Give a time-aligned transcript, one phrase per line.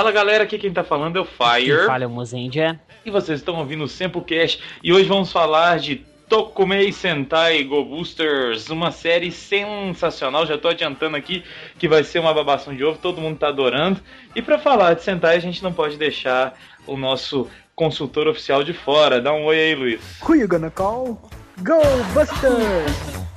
[0.00, 1.76] Fala galera, aqui quem tá falando é o Fire.
[1.76, 2.80] Quem fala é o Mozendia.
[3.04, 4.58] E vocês estão ouvindo o Sempocast.
[4.82, 5.96] E hoje vamos falar de
[6.26, 10.46] Tokumei Sentai Go Boosters, uma série sensacional.
[10.46, 11.44] Já tô adiantando aqui
[11.78, 14.00] que vai ser uma babação de ovo, todo mundo tá adorando.
[14.34, 18.72] E para falar de Sentai, a gente não pode deixar o nosso consultor oficial de
[18.72, 19.20] fora.
[19.20, 20.00] Dá um oi aí, Luiz.
[20.26, 21.20] Who you gonna call?
[21.58, 21.82] Go
[22.14, 23.29] Busters!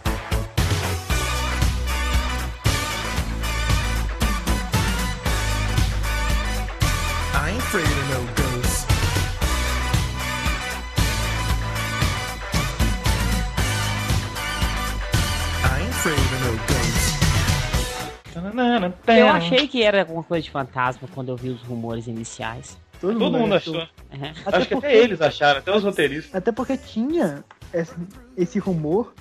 [19.07, 22.77] Eu achei que era alguma coisa de fantasma quando eu vi os rumores iniciais.
[22.99, 23.75] Todo, Todo mundo, achou.
[23.75, 24.33] Uhum.
[24.45, 26.33] Acho que até eles acharam, até os roteiristas.
[26.33, 27.93] Até porque tinha esse,
[28.37, 29.13] esse rumor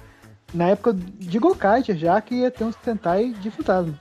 [0.55, 3.98] na época de Gokaiger já que ia ter um Sentai de fantasma.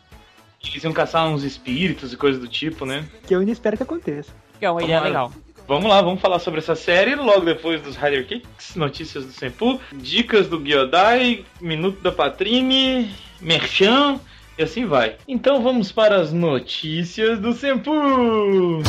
[0.64, 3.03] Eles iam caçar uns espíritos e coisas do tipo, né?
[3.25, 4.31] Que eu ainda espero que aconteça.
[4.59, 5.31] Que é uma ideia legal.
[5.67, 9.80] Vamos lá, vamos falar sobre essa série logo depois dos Rider Kicks, notícias do Senpu,
[9.94, 14.20] dicas do Gyodai, Minuto da Patrine, Merchan
[14.62, 15.16] e assim vai.
[15.28, 18.81] Então vamos para as notícias do Senpu!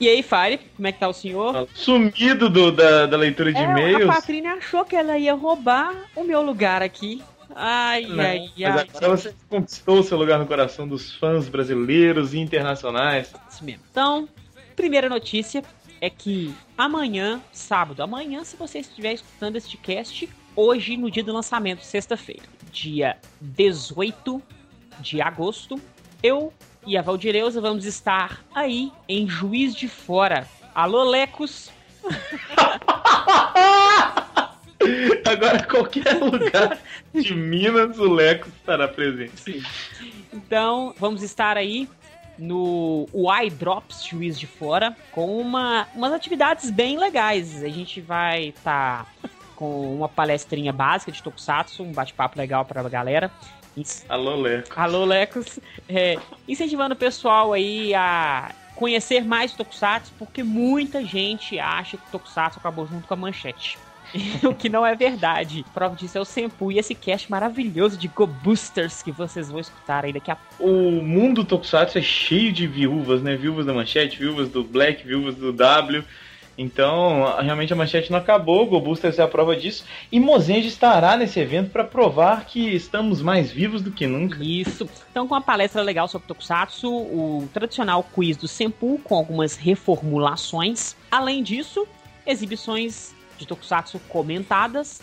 [0.00, 1.68] E aí, Fire, como é que tá o senhor?
[1.74, 4.08] Sumido do, da, da leitura de é, e-mails.
[4.08, 7.22] A Patrícia achou que ela ia roubar o meu lugar aqui.
[7.54, 8.88] Ai, Não, ai, mas ai.
[8.94, 13.34] Agora você conquistou o seu lugar no coração dos fãs brasileiros e internacionais.
[13.50, 13.82] Isso mesmo.
[13.90, 14.26] Então,
[14.74, 15.62] primeira notícia
[16.00, 20.26] é que amanhã, sábado, amanhã, se você estiver escutando este cast,
[20.60, 24.42] hoje, no dia do lançamento, sexta-feira, dia 18
[25.00, 25.80] de agosto,
[26.22, 26.52] eu
[26.86, 30.46] e a Valdireuza vamos estar aí em Juiz de Fora.
[30.74, 31.70] Alô, Lecos!
[35.26, 36.78] Agora, qualquer lugar
[37.14, 39.38] de Minas, o Lecos estará presente.
[39.40, 39.62] Sim.
[40.32, 41.88] Então, vamos estar aí
[42.38, 47.62] no Y Drops Juiz de Fora com uma, umas atividades bem legais.
[47.62, 49.28] A gente vai estar tá
[49.60, 53.30] com uma palestrinha básica de Tokusatsu, um bate-papo legal pra galera.
[54.08, 54.70] Alô, Lecos.
[54.74, 55.60] Alô, Lecos.
[55.86, 56.16] É,
[56.48, 62.86] incentivando o pessoal aí a conhecer mais Tokusatsu, porque muita gente acha que Tokusatsu acabou
[62.86, 63.78] junto com a manchete.
[64.42, 65.62] o que não é verdade.
[65.74, 69.60] Prova disso é o Senpu e esse cast maravilhoso de Go Boosters que vocês vão
[69.60, 70.64] escutar aí daqui a pouco.
[70.64, 73.36] O mundo Tokusatsu é cheio de viúvas, né?
[73.36, 76.02] Viúvas da manchete, viúvas do Black, viúvas do W.
[76.60, 79.82] Então, realmente a manchete não acabou, o GoBoosters é a prova disso.
[80.12, 84.44] E Mozenji estará nesse evento para provar que estamos mais vivos do que nunca.
[84.44, 84.86] Isso.
[85.10, 90.94] Então, com uma palestra legal sobre Tokusatsu, o tradicional quiz do Senpu com algumas reformulações.
[91.10, 91.88] Além disso,
[92.26, 95.00] exibições de Tokusatsu comentadas.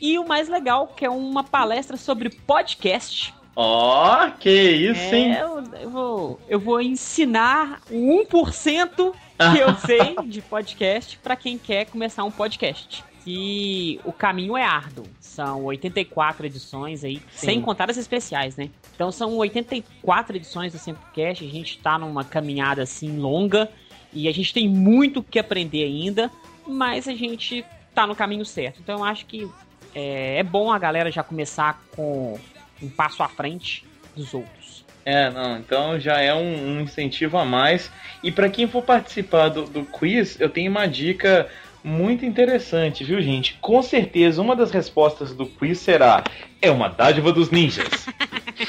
[0.00, 3.34] E o mais legal, que é uma palestra sobre podcast.
[3.54, 5.32] Ó, oh, que isso, é, hein?
[5.34, 9.12] Eu, eu, vou, eu vou ensinar o 1%
[9.52, 13.04] que eu sei de podcast para quem quer começar um podcast.
[13.26, 15.04] E o caminho é árduo.
[15.20, 17.46] São 84 edições aí, Sim.
[17.46, 18.70] sem contar as especiais, né?
[18.94, 21.44] Então são 84 edições do Sempocast.
[21.44, 23.70] A gente tá numa caminhada assim longa
[24.12, 26.30] e a gente tem muito que aprender ainda,
[26.66, 27.64] mas a gente
[27.94, 28.80] tá no caminho certo.
[28.80, 29.48] Então eu acho que
[29.94, 32.38] é, é bom a galera já começar com
[32.82, 33.84] um passo à frente
[34.14, 34.84] dos outros.
[35.04, 37.90] É, não, então já é um, um incentivo a mais.
[38.22, 41.48] E para quem for participar do, do quiz, eu tenho uma dica
[41.82, 43.58] muito interessante, viu, gente?
[43.60, 46.22] Com certeza uma das respostas do quiz será:
[46.60, 48.06] é uma dádiva dos ninjas.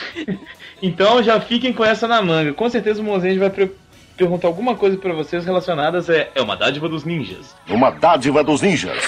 [0.82, 2.54] então já fiquem com essa na manga.
[2.54, 3.52] Com certeza o Mozenji vai
[4.18, 7.56] perguntar alguma coisa para vocês relacionadas a é uma dádiva dos ninjas.
[7.70, 9.04] Uma dádiva dos ninjas.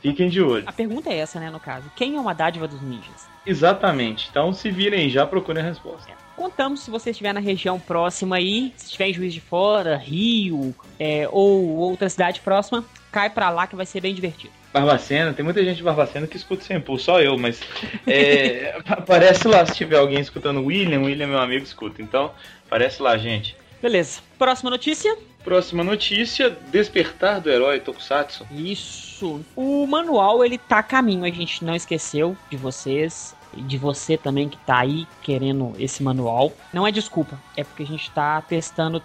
[0.00, 0.64] Fiquem de olho.
[0.66, 1.90] A pergunta é essa, né, no caso.
[1.96, 3.33] Quem é uma dádiva dos ninjas?
[3.46, 4.28] Exatamente.
[4.30, 6.10] Então se virem já, procurem a resposta.
[6.10, 6.14] É.
[6.36, 10.74] Contamos se você estiver na região próxima aí, se estiver em Juiz de Fora, Rio
[10.98, 14.52] é, ou outra cidade próxima, cai para lá que vai ser bem divertido.
[14.72, 17.60] Barbacena, tem muita gente de Barbacena que escuta sem impulso, só eu, mas
[18.08, 22.32] é, aparece lá se tiver alguém escutando William, William é meu amigo escuta, então
[22.66, 23.56] aparece lá, gente.
[23.80, 24.20] Beleza.
[24.36, 25.16] Próxima notícia?
[25.44, 28.44] Próxima notícia, Despertar do Herói Tokusatsu.
[28.50, 29.44] Isso.
[29.54, 34.48] O manual, ele tá a caminho, a gente não esqueceu de vocês de você também
[34.48, 36.52] que tá aí querendo esse manual.
[36.72, 39.02] Não é desculpa, é porque a gente tá testando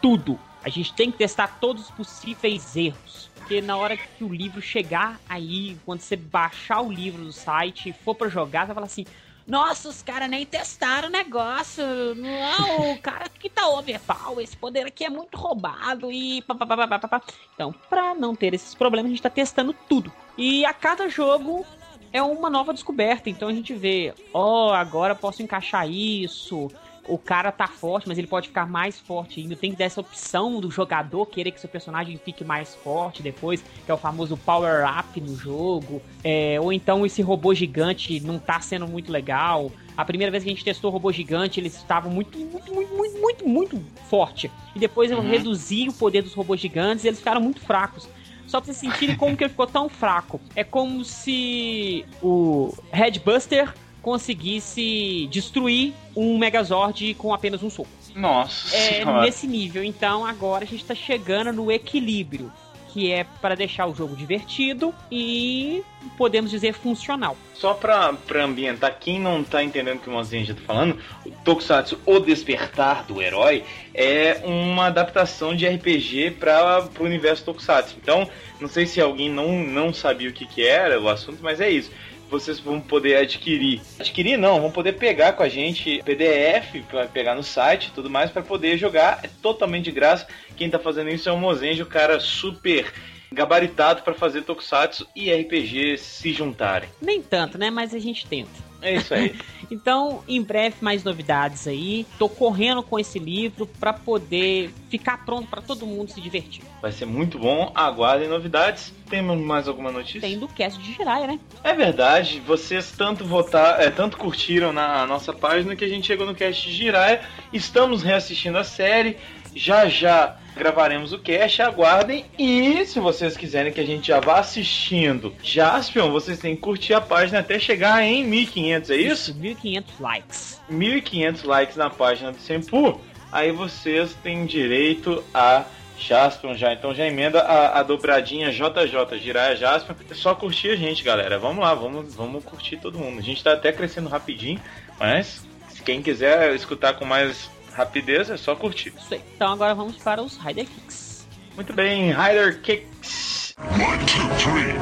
[0.00, 0.38] tudo.
[0.64, 3.30] A gente tem que testar todos os possíveis erros.
[3.36, 7.88] Porque na hora que o livro chegar aí, quando você baixar o livro no site
[7.88, 9.06] e for para jogar, você vai falar assim:
[9.46, 11.82] Nossa, os caras nem testaram o negócio.
[12.14, 17.22] Não, o cara que tá overpower, esse poder aqui é muito roubado e papapá.
[17.54, 20.12] Então, pra não ter esses problemas, a gente tá testando tudo.
[20.36, 21.64] E a cada jogo
[22.12, 23.28] é uma nova descoberta.
[23.30, 26.70] Então a gente vê, ó, oh, agora posso encaixar isso.
[27.06, 29.56] o cara tá forte, mas ele pode ficar mais forte ainda.
[29.56, 33.64] Tem que dar essa opção do jogador querer que seu personagem fique mais forte depois,
[33.84, 36.02] que é o famoso power up no jogo.
[36.22, 39.72] É, ou então esse robô gigante não tá sendo muito legal.
[39.96, 42.94] A primeira vez que a gente testou o robô gigante, eles estavam muito, muito, muito,
[42.94, 44.50] muito, muito, muito forte.
[44.76, 45.28] E depois eu uhum.
[45.28, 48.06] reduzi o poder dos robôs gigantes e eles ficaram muito fracos
[48.48, 50.40] só pra vocês sentirem como que ele ficou tão fraco.
[50.56, 53.72] É como se o Headbuster
[54.02, 57.90] conseguisse destruir um Megazord com apenas um soco.
[58.14, 58.74] Nossa.
[58.74, 59.22] É senhora.
[59.22, 59.84] nesse nível.
[59.84, 62.50] Então agora a gente tá chegando no equilíbrio.
[62.92, 65.82] Que é para deixar o jogo divertido e
[66.16, 67.36] podemos dizer funcional.
[67.54, 71.30] Só pra ambientar, quem não tá entendendo o que o Mozinho já tá falando, o
[71.30, 77.96] Tokusatsu O Despertar do Herói é uma adaptação de RPG para o universo Tokusatsu.
[78.00, 78.28] Então,
[78.60, 81.70] não sei se alguém não, não sabia o que, que era o assunto, mas é
[81.70, 81.90] isso
[82.28, 83.80] vocês vão poder adquirir.
[83.98, 88.30] Adquirir não, vão poder pegar com a gente PDF para pegar no site tudo mais
[88.30, 89.20] para poder jogar.
[89.22, 90.26] É totalmente de graça.
[90.56, 92.92] Quem tá fazendo isso é o Mozenjo, cara super
[93.30, 96.88] gabaritado para fazer Tokusatsu e RPG se juntarem.
[97.00, 97.70] Nem tanto, né?
[97.70, 98.67] Mas a gente tenta.
[98.80, 99.34] É isso aí.
[99.70, 102.06] então, em breve mais novidades aí.
[102.18, 106.62] Tô correndo com esse livro para poder ficar pronto para todo mundo se divertir.
[106.80, 107.72] Vai ser muito bom.
[107.74, 108.92] Aguardem novidades.
[109.08, 110.20] Temos mais alguma notícia?
[110.20, 111.40] Tem do cast de Jiraiya, né?
[111.64, 112.40] É verdade.
[112.46, 116.68] Vocês tanto votar, é, tanto curtiram na nossa página que a gente chegou no cast
[116.68, 117.20] de Jiraiya.
[117.52, 119.16] Estamos reassistindo a série.
[119.58, 122.24] Já já gravaremos o cast, aguardem.
[122.38, 126.94] E se vocês quiserem que a gente já vá assistindo Jaspion, vocês têm que curtir
[126.94, 129.30] a página até chegar em 1500, é isso?
[129.32, 130.60] isso 1500 likes.
[130.68, 133.00] 1500 likes na página do Sempu.
[133.32, 135.64] Aí vocês têm direito a
[135.98, 136.72] Jaspion já.
[136.72, 139.96] Então já emenda a, a dobradinha JJ, Jiraiya Jaspion.
[140.08, 141.36] É só curtir a gente, galera.
[141.36, 143.18] Vamos lá, vamos, vamos curtir todo mundo.
[143.18, 144.60] A gente tá até crescendo rapidinho,
[145.00, 145.44] mas
[145.84, 148.92] quem quiser escutar com mais rapidez, é só curtir.
[148.98, 149.20] Isso aí.
[149.36, 151.26] Então agora vamos para os Rider Kicks.
[151.54, 153.54] Muito bem, Rider Kicks.
[153.58, 154.74] One, two, three.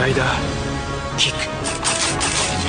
[0.00, 0.24] Rider
[1.18, 1.36] Kick.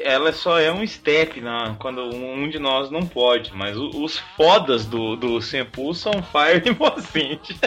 [0.02, 3.55] Ela só é um step né, quando um de nós não pode.
[3.55, 7.58] Mas os foda do, do Senpu são Fire e Mozende.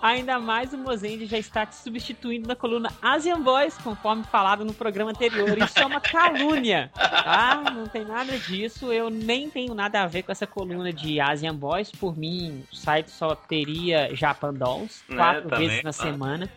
[0.00, 4.74] Ainda mais o Mozende já está te substituindo na coluna Asian Boys, conforme falado no
[4.74, 5.56] programa anterior.
[5.56, 7.72] Isso é uma calúnia, tá?
[7.74, 8.92] Não tem nada disso.
[8.92, 11.90] Eu nem tenho nada a ver com essa coluna de Asian Boys.
[11.90, 16.02] Por mim, o site só teria Japan Dolls né, quatro né, vezes na tá.
[16.02, 16.50] semana.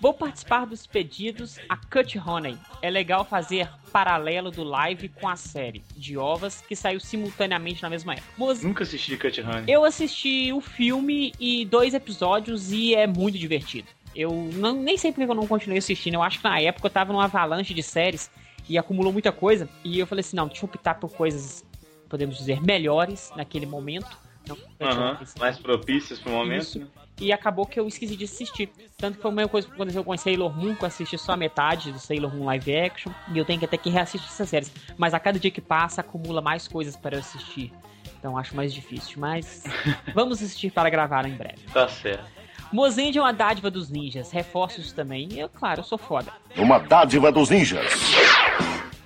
[0.00, 2.56] Vou participar dos pedidos a Cut Honey.
[2.80, 7.90] É legal fazer paralelo do live com a série de ovas que saiu simultaneamente na
[7.90, 8.28] mesma época.
[8.36, 8.62] Moz...
[8.62, 9.64] Nunca assisti Cut Honey.
[9.66, 13.88] Eu assisti o filme e dois episódios e é muito divertido.
[14.14, 16.14] Eu não, nem sei porque eu não continuei assistindo.
[16.14, 18.30] Eu acho que na época eu tava numa avalanche de séries
[18.68, 19.68] e acumulou muita coisa.
[19.84, 21.64] E eu falei assim: não, deixa eu optar por coisas,
[22.08, 24.18] podemos dizer, melhores naquele momento.
[24.54, 26.62] Uhum, mais propícias pro momento.
[26.62, 26.78] Isso.
[26.80, 26.86] Né?
[27.20, 28.70] E acabou que eu esqueci de assistir.
[28.96, 31.32] Tanto que foi a mesma coisa que aconteceu com Sailor Moon, que eu assisti só
[31.32, 33.12] a metade do Sailor Moon live action.
[33.32, 34.72] E eu tenho que até que reassistir essas séries.
[34.96, 37.72] Mas a cada dia que passa, acumula mais coisas para eu assistir.
[38.18, 39.18] Então acho mais difícil.
[39.18, 39.64] Mas
[40.14, 41.60] vamos assistir para gravar em breve.
[41.72, 42.24] Tá certo.
[42.72, 44.30] Mozend é uma dádiva dos ninjas.
[44.30, 45.28] Reforços também.
[45.32, 46.32] E eu, claro, eu sou foda.
[46.56, 47.92] Uma dádiva dos ninjas.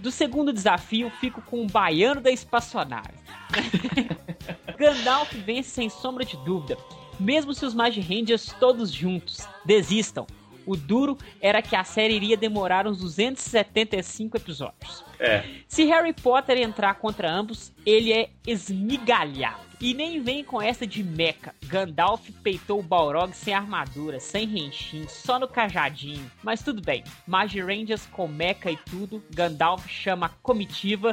[0.04, 3.14] Do segundo desafio, fico com o baiano da espaçonave.
[4.76, 6.76] Gandalf vence sem sombra de dúvida.
[7.18, 10.26] Mesmo se os Magi Rangers todos juntos desistam,
[10.66, 15.02] o duro era que a série iria demorar uns 275 episódios.
[15.18, 15.42] É.
[15.66, 19.74] Se Harry Potter entrar contra ambos, ele é esmigalhado.
[19.84, 21.54] E nem vem com essa de meca.
[21.66, 26.30] Gandalf peitou o Balrog sem armadura, sem renchim, só no cajadinho.
[26.42, 27.04] Mas tudo bem.
[27.26, 31.12] Magi Rangers com meca e tudo, Gandalf chama a comitiva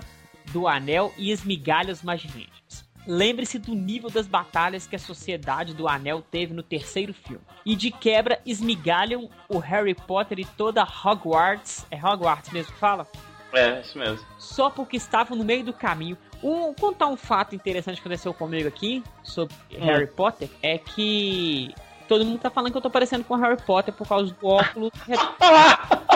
[0.54, 2.90] do anel e esmigalha os Magi Rangers.
[3.06, 7.44] Lembre-se do nível das batalhas que a Sociedade do Anel teve no terceiro filme.
[7.66, 11.86] E de quebra, esmigalham o Harry Potter e toda Hogwarts.
[11.92, 13.06] É Hogwarts mesmo que fala?
[13.54, 14.26] É, isso mesmo.
[14.38, 16.18] Só porque estavam no meio do caminho.
[16.44, 19.86] Um, contar um fato interessante que aconteceu comigo aqui sobre Hum.
[19.86, 21.74] Harry Potter é que
[22.08, 24.92] todo mundo tá falando que eu tô parecendo com Harry Potter por causa do óculos.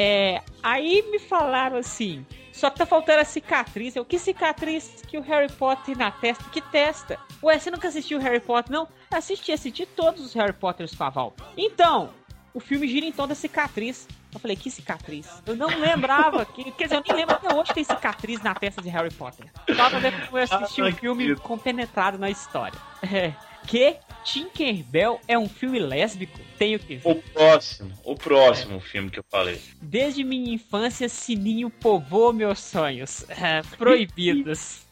[0.00, 3.96] É, aí me falaram assim, só que tá faltando a cicatriz.
[3.96, 6.44] Eu, que cicatriz que o Harry Potter tem na testa?
[6.50, 7.18] Que testa?
[7.42, 8.86] Ué, você nunca assistiu Harry Potter, não?
[9.10, 11.34] Assisti, assisti todos os Harry Potters com a Val.
[11.56, 12.10] Então,
[12.54, 14.06] o filme gira em torno da cicatriz.
[14.32, 15.26] Eu falei, que cicatriz?
[15.46, 18.82] Eu não lembrava, que, quer dizer, eu nem lembro até hoje tem cicatriz na testa
[18.82, 19.46] de Harry Potter.
[19.74, 22.78] Só pra ver como eu assisti o que filme compenetrado na história.
[23.02, 23.32] É,
[23.66, 26.38] que Tinkerbell é um filme lésbico?
[26.58, 27.10] Tenho que ver.
[27.10, 29.60] O próximo, o próximo filme que eu falei.
[29.80, 33.24] Desde minha infância, Sininho povoou meus sonhos.
[33.30, 34.82] É, proibidos.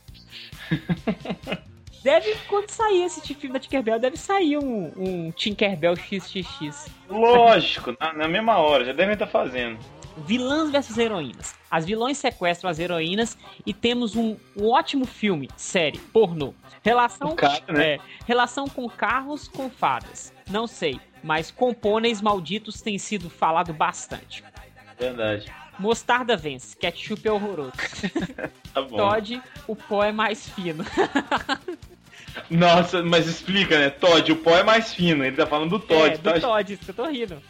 [2.06, 6.88] Deve, quando sair esse filme da Tinkerbell, deve sair um, um Tinkerbell XXX.
[7.08, 9.76] Lógico, na, na mesma hora, já devem estar fazendo.
[10.18, 11.56] Vilãs versus heroínas.
[11.68, 13.36] As vilões sequestram as heroínas
[13.66, 16.54] e temos um, um ótimo filme, série, pornô.
[16.80, 17.94] Relação, cara, né?
[17.94, 20.32] é, relação com carros com fadas.
[20.48, 24.44] Não sei, mas com pôneis malditos tem sido falado bastante.
[24.96, 25.52] Verdade.
[25.76, 27.72] Mostarda vence, ketchup é horroroso.
[28.76, 28.94] Tá bom.
[28.94, 30.84] Todd, o pó é mais fino.
[32.50, 33.90] Nossa, mas explica, né?
[33.90, 35.24] Todd, o pó é mais fino.
[35.24, 36.32] Ele tá falando do Todd, é, tá?
[36.32, 37.42] do Todd, isso que eu tô rindo.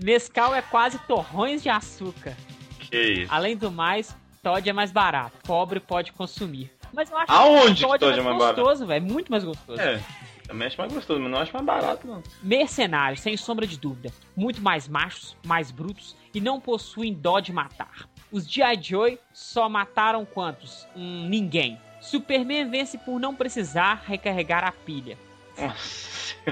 [0.00, 2.36] Nescau é quase torrões de açúcar.
[2.78, 3.32] Que isso.
[3.32, 5.36] Além do mais, Todd é mais barato.
[5.44, 6.70] Pobre pode consumir.
[6.92, 8.60] Mas eu acho Aonde que que Todd é mais barato?
[8.60, 9.04] gostoso, velho.
[9.04, 9.80] Muito mais gostoso.
[9.80, 10.00] É,
[10.46, 12.22] também acho mais gostoso, mas não acho mais barato, não.
[12.42, 14.10] Mercenários, sem sombra de dúvida.
[14.36, 18.08] Muito mais machos, mais brutos e não possuem dó de matar.
[18.30, 18.80] Os G.I.
[18.82, 20.86] Joe só mataram quantos?
[20.94, 21.78] Hum, ninguém.
[22.04, 25.16] Superman vence por não precisar recarregar a pilha.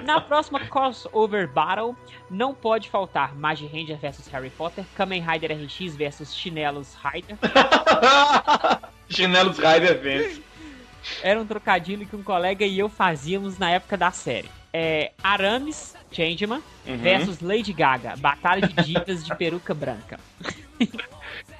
[0.04, 1.94] Na próxima crossover battle,
[2.30, 7.36] não pode faltar Magi Ranger vs Harry Potter, Kamen Rider RX vs Chinelos Rider.
[9.10, 10.42] Chinelos Rider vence.
[11.22, 14.48] Era um trocadilho que um colega e eu fazíamos na época da série.
[14.72, 16.96] É, Aramis, Changeman, Uhum.
[16.98, 20.18] versus Lady Gaga, Batalha de Divas de peruca branca.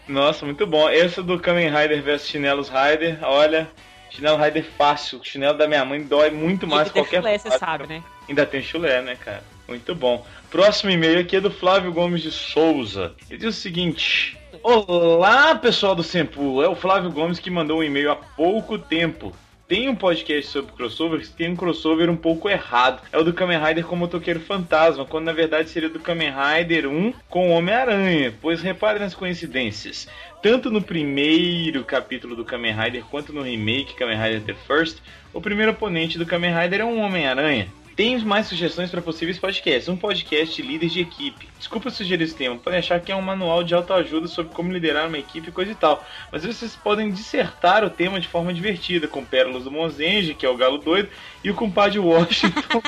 [0.08, 0.88] Nossa, muito bom.
[0.88, 3.70] Esse do Kamen Rider vs Chinelos Rider, olha,
[4.10, 5.20] chinelo Rider fácil.
[5.20, 8.02] O chinelo da minha mãe dói muito mais Tem qualquer chulé, você sabe, né?
[8.28, 9.42] Ainda tem chulé, né, cara?
[9.66, 10.26] Muito bom.
[10.50, 13.14] Próximo e-mail aqui é do Flávio Gomes de Souza.
[13.30, 16.62] Ele diz o seguinte: Olá, pessoal do Sempu.
[16.62, 19.34] É o Flávio Gomes que mandou um e-mail há pouco tempo.
[19.68, 23.00] Tem um podcast sobre crossovers que tem um crossover um pouco errado.
[23.10, 26.30] É o do Kamen Rider com o Motoqueiro Fantasma, quando na verdade seria do Kamen
[26.30, 28.34] Rider 1 com o Homem-Aranha.
[28.42, 30.08] Pois reparem nas coincidências.
[30.42, 34.98] Tanto no primeiro capítulo do Kamen Rider quanto no remake Kamen Rider The First,
[35.32, 37.68] o primeiro oponente do Kamen Rider é um Homem-Aranha.
[38.02, 39.88] Tem mais sugestões para possíveis podcasts.
[39.88, 41.48] Um podcast líder de equipe.
[41.56, 45.06] Desculpa sugerir esse tema, podem achar que é um manual de autoajuda sobre como liderar
[45.06, 46.04] uma equipe e coisa e tal.
[46.32, 50.48] Mas vocês podem dissertar o tema de forma divertida, com pérolas do Monzenge, que é
[50.48, 51.10] o galo doido,
[51.44, 52.82] e o compadre Washington.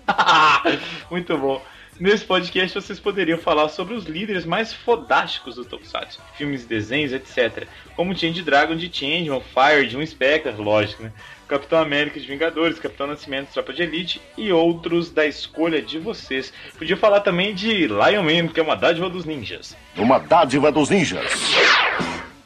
[1.12, 1.63] Muito bom.
[2.01, 7.67] Nesse podcast vocês poderiam falar sobre os líderes mais fodásticos do Tokusatsu, filmes, desenhos, etc.
[7.96, 11.12] Como Change Dragon de Changeman, Fire de um Spectre, lógico, né?
[11.48, 16.51] Capitão América de Vingadores, Capitão Nascimento, Tropa de Elite e outros da escolha de vocês.
[16.75, 19.77] Podia falar também de Lion Man, que é uma dádiva dos ninjas.
[19.96, 21.31] Uma dádiva dos ninjas.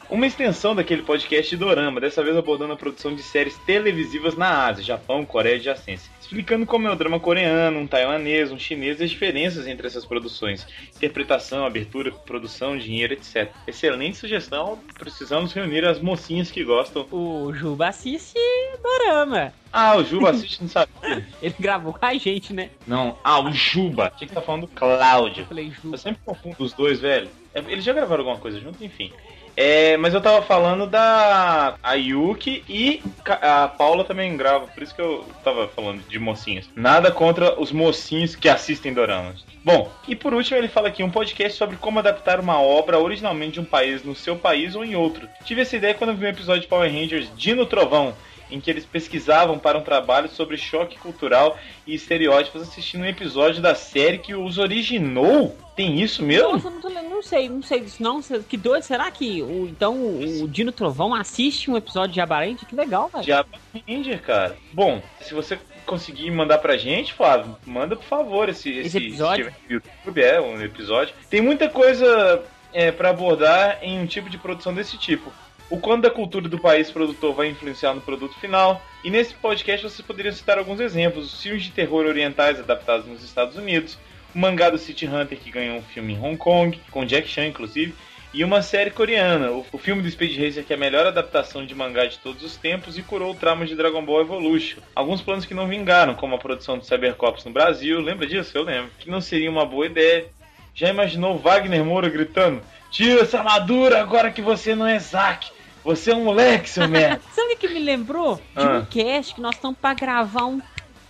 [0.08, 4.66] Uma extensão daquele podcast de Dorama, dessa vez abordando a produção de séries televisivas na
[4.66, 6.08] Ásia, Japão, Coreia e adjacência.
[6.20, 10.04] Explicando como é o drama coreano, um taiwanês, um chinês e as diferenças entre essas
[10.04, 10.64] produções.
[10.94, 13.50] Interpretação, abertura, produção, dinheiro, etc.
[13.66, 17.04] Excelente sugestão, precisamos reunir as mocinhas que gostam.
[17.10, 18.38] O Juba assiste
[18.80, 19.52] Dorama.
[19.72, 21.26] Ah, o Juba assiste, não sabia.
[21.42, 22.70] Ele gravou com a gente, né?
[22.86, 24.12] Não, ah, o Juba.
[24.16, 25.42] Tinha que tá falando do Cláudio.
[25.42, 25.96] Eu falei, Eu Juba.
[25.98, 27.28] sempre confundo os dois, velho.
[27.52, 29.12] É, Eles já gravaram alguma coisa junto, enfim.
[29.56, 34.94] É, mas eu tava falando da a Yuki e a Paula também grava, por isso
[34.94, 36.68] que eu tava falando de mocinhos.
[36.76, 39.44] Nada contra os mocinhos que assistem doramas.
[39.64, 43.54] Bom, e por último ele fala aqui um podcast sobre como adaptar uma obra originalmente
[43.54, 45.26] de um país no seu país ou em outro.
[45.44, 48.14] Tive essa ideia quando vi um episódio de Power Rangers Dino Trovão,
[48.50, 53.60] em que eles pesquisavam para um trabalho sobre choque cultural e estereótipos assistindo um episódio
[53.60, 55.56] da série que os originou.
[55.74, 56.52] Tem isso mesmo?
[56.52, 58.20] Nossa, não, tô não sei, não sei disso não.
[58.22, 62.66] Que doido, será que o, então o, Dino Trovão assiste um episódio de Abarente?
[62.66, 63.24] Que legal, velho.
[63.24, 63.48] Diabo
[63.88, 64.56] Ranger, cara.
[64.72, 69.46] Bom, se você conseguir mandar pra gente, Flávio, manda por favor esse, Esse episódio?
[69.46, 71.14] se tiver no YouTube, é, um episódio.
[71.30, 75.32] Tem muita coisa é, para abordar em um tipo de produção desse tipo.
[75.68, 78.80] O quanto da cultura do país produtor vai influenciar no produto final.
[79.02, 81.32] E nesse podcast vocês poderiam citar alguns exemplos.
[81.32, 83.98] Os filmes de terror orientais adaptados nos Estados Unidos.
[84.34, 87.46] o mangá do City Hunter que ganhou um filme em Hong Kong, com Jack Chan
[87.46, 87.94] inclusive,
[88.34, 91.74] e uma série coreana, o, filme do Speed Racer que é a melhor adaptação de
[91.74, 94.80] mangá de todos os tempos e curou o trauma de Dragon Ball Evolution.
[94.94, 98.56] Alguns planos que não vingaram, como a produção do Cybercops no Brasil, lembra disso?
[98.56, 98.90] Eu lembro.
[98.98, 100.26] Que não seria uma boa ideia.
[100.74, 105.55] Já imaginou Wagner Moura gritando: Tira essa armadura agora que você não é Zack!
[105.86, 107.20] Você é um moleque, seu merda!
[107.32, 108.34] Sabe o que me lembrou?
[108.36, 108.78] De Ah.
[108.80, 110.60] um cast que nós estamos pra gravar um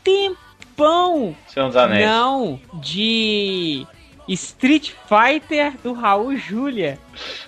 [0.05, 1.35] tempão.
[1.49, 2.05] Senhor dos Anéis.
[2.07, 3.87] Não, de
[4.29, 6.99] Street Fighter do Raul Júlia.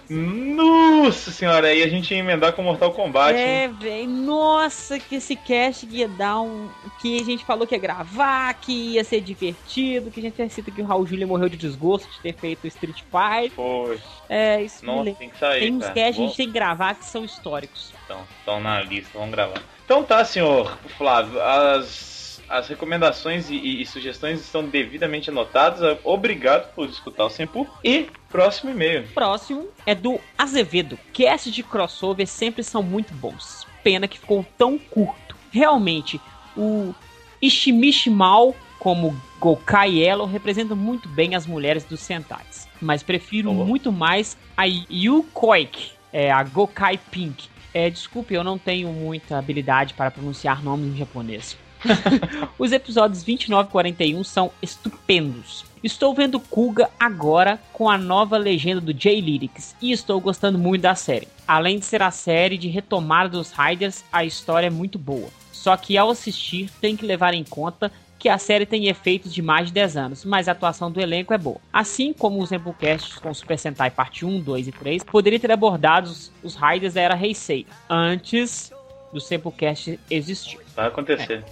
[0.09, 3.37] Nossa senhora, aí a gente ia emendar com Mortal Kombat.
[3.37, 4.09] É, velho.
[4.09, 6.69] Nossa, que esse cast ia dar um.
[7.01, 10.49] Que a gente falou que ia gravar, que ia ser divertido, que a gente tinha
[10.49, 13.51] cita que o Raul Júlia morreu de desgosto de ter feito Street Fighter.
[13.51, 13.99] Foi.
[14.29, 15.61] É, isso Nossa, tem que sair.
[15.61, 17.93] Tem uns que a gente tem que gravar que são históricos.
[18.05, 19.63] Então, estão na lista, vamos gravar.
[19.85, 22.18] Então tá, senhor Flávio, as,
[22.49, 25.99] as recomendações e, e- e sugestões estão devidamente anotadas.
[26.05, 27.67] Obrigado por escutar o Sempu.
[27.85, 29.07] E próximo e-mail.
[29.15, 30.99] Próximo é do Azevedo.
[31.13, 33.67] Cast de crossover sempre são muito bons.
[33.83, 35.37] Pena que ficou tão curto.
[35.51, 36.21] Realmente,
[36.57, 36.95] o
[37.41, 42.69] Ishimishi Mal como Gokai Yellow representa muito bem as mulheres dos Sentais.
[42.81, 43.65] Mas prefiro Oh.
[43.65, 47.49] muito mais a Yukoik, é, a Gokai Pink.
[47.75, 51.57] É, desculpe, eu não tenho muita habilidade para pronunciar nomes em japonês.
[52.59, 55.65] Os episódios 29 e 41 são estupendos.
[55.83, 60.95] Estou vendo Kuga agora com a nova legenda do J-Lyrics e estou gostando muito da
[60.95, 61.29] série.
[61.47, 65.29] Além de ser a série de retomada dos Riders, a história é muito boa.
[65.53, 69.41] Só que ao assistir, tem que levar em conta que a série tem efeitos de
[69.41, 71.61] mais de 10 anos, mas a atuação do elenco é boa.
[71.73, 76.11] Assim como os Samplecasts com Super Sentai Parte 1, 2 e 3, poderia ter abordado
[76.11, 78.73] os, os Riders da era Heisei, antes
[79.13, 80.59] do Samplecast existir.
[80.75, 81.45] Vai acontecer.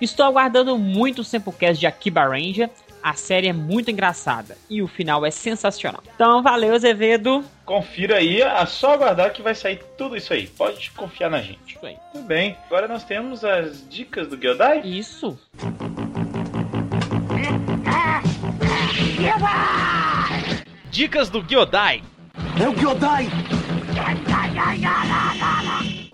[0.00, 2.70] Estou aguardando muito o Samplecast de Akiba Ranger.
[3.02, 6.02] A série é muito engraçada e o final é sensacional.
[6.14, 7.44] Então, valeu, Azevedo.
[7.64, 10.48] Confira aí, é só aguardar que vai sair tudo isso aí.
[10.48, 11.76] Pode confiar na gente.
[11.76, 11.96] Isso aí.
[12.12, 12.56] Muito bem.
[12.66, 14.80] Agora nós temos as dicas do Gyodai.
[14.80, 15.38] Isso.
[20.90, 22.02] Dicas do Gyodai.
[22.60, 23.28] É o Gyodai!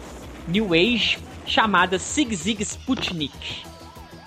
[0.46, 3.64] New Age chamada Zig Zig Sputnik.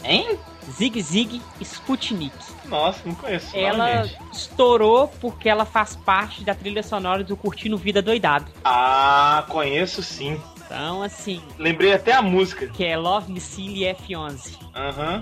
[0.03, 0.37] Hein?
[0.69, 2.33] Zig Zig Sputnik.
[2.65, 3.55] Nossa, não conheço.
[3.55, 4.19] não, Ela gente.
[4.33, 8.45] estourou porque ela faz parte da trilha sonora do Curtindo Vida Doidado.
[8.65, 10.39] Ah, conheço sim.
[10.65, 12.67] Então, assim, Lembrei até a música.
[12.67, 14.57] que é Love Missile F11.
[14.75, 15.21] Aham.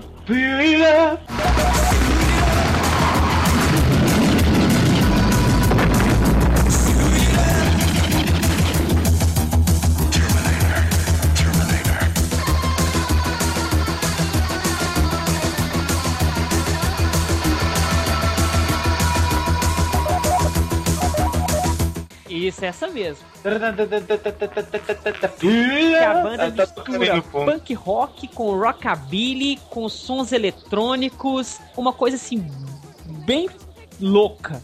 [22.52, 23.24] Isso, essa mesmo.
[25.38, 32.46] Que a banda mistura punk rock com rockabilly, com sons eletrônicos, uma coisa assim,
[33.24, 33.48] bem
[34.00, 34.62] louca.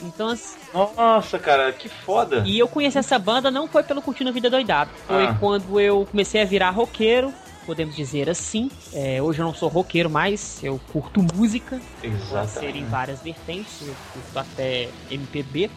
[0.00, 2.42] Então, assim, Nossa, cara, que foda.
[2.46, 4.90] e eu conheci essa banda não foi pelo Curtindo a Vida Doidado.
[5.06, 5.36] Foi Ah.
[5.40, 7.32] quando eu comecei a virar roqueiro,
[7.64, 8.70] podemos dizer assim.
[8.92, 11.80] É, hoje eu não sou roqueiro mais, eu curto música.
[12.00, 12.84] Pode ser em Exatamente.
[12.84, 15.70] várias vertentes, eu curto até MPB.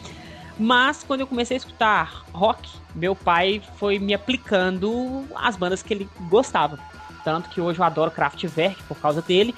[0.60, 5.94] Mas quando eu comecei a escutar rock, meu pai foi me aplicando as bandas que
[5.94, 6.78] ele gostava.
[7.24, 9.54] Tanto que hoje eu adoro Kraftwerk por causa dele.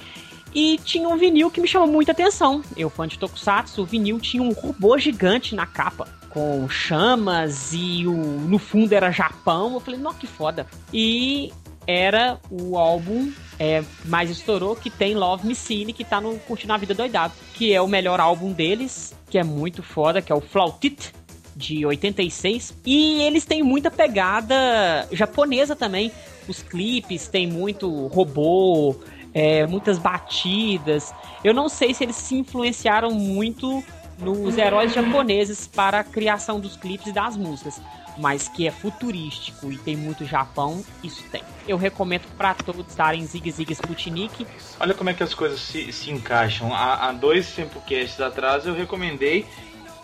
[0.55, 2.61] E tinha um vinil que me chamou muita atenção.
[2.77, 6.07] Eu, fã de Tokusatsu, o vinil tinha um robô gigante na capa.
[6.29, 9.73] Com chamas e o, no fundo era Japão.
[9.73, 10.65] Eu falei, nossa, que foda.
[10.93, 11.51] E
[11.87, 16.77] era o álbum é, mais estourou, que tem Love Missile, que tá no Curtindo a
[16.77, 17.33] Vida Doidado.
[17.53, 21.13] Que é o melhor álbum deles, que é muito foda, que é o Flautit,
[21.55, 22.75] de 86.
[22.85, 26.11] E eles têm muita pegada japonesa também.
[26.47, 28.95] Os clipes tem muito robô,
[29.33, 31.13] é, muitas batidas.
[31.43, 33.83] Eu não sei se eles se influenciaram muito
[34.19, 37.81] nos heróis japoneses para a criação dos clipes e das músicas.
[38.17, 41.43] Mas que é futurístico e tem muito Japão, isso tem.
[41.67, 44.45] Eu recomendo para todos darem Zig Zig Sputnik.
[44.79, 46.73] Olha como é que as coisas se, se encaixam.
[46.73, 49.45] Há, há dois Sempocasts atrás eu recomendei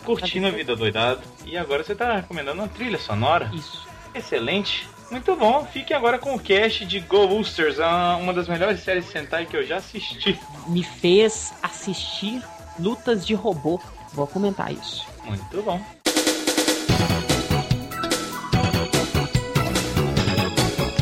[0.04, 1.22] Curtindo a Vida Doidado.
[1.45, 3.52] E agora você tá recomendando uma trilha sonora.
[3.54, 3.88] Isso.
[4.13, 4.88] Excelente.
[5.12, 5.65] Muito bom.
[5.65, 7.78] Fiquem agora com o cast de Go Boosters,
[8.22, 10.39] uma das melhores séries Sentai que eu já assisti.
[10.67, 12.41] Me fez assistir
[12.80, 13.80] lutas de robô.
[14.13, 15.06] Vou comentar isso.
[15.26, 15.82] Muito bom.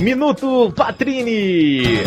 [0.01, 2.03] Minuto Patrini!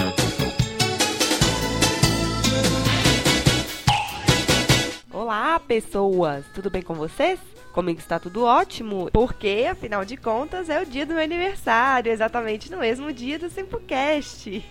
[5.13, 6.45] Olá, pessoas!
[6.55, 7.41] Tudo bem com vocês?
[7.73, 12.71] Comigo está tudo ótimo, porque, afinal de contas, é o dia do meu aniversário, exatamente
[12.71, 14.63] no mesmo dia do Sempocast.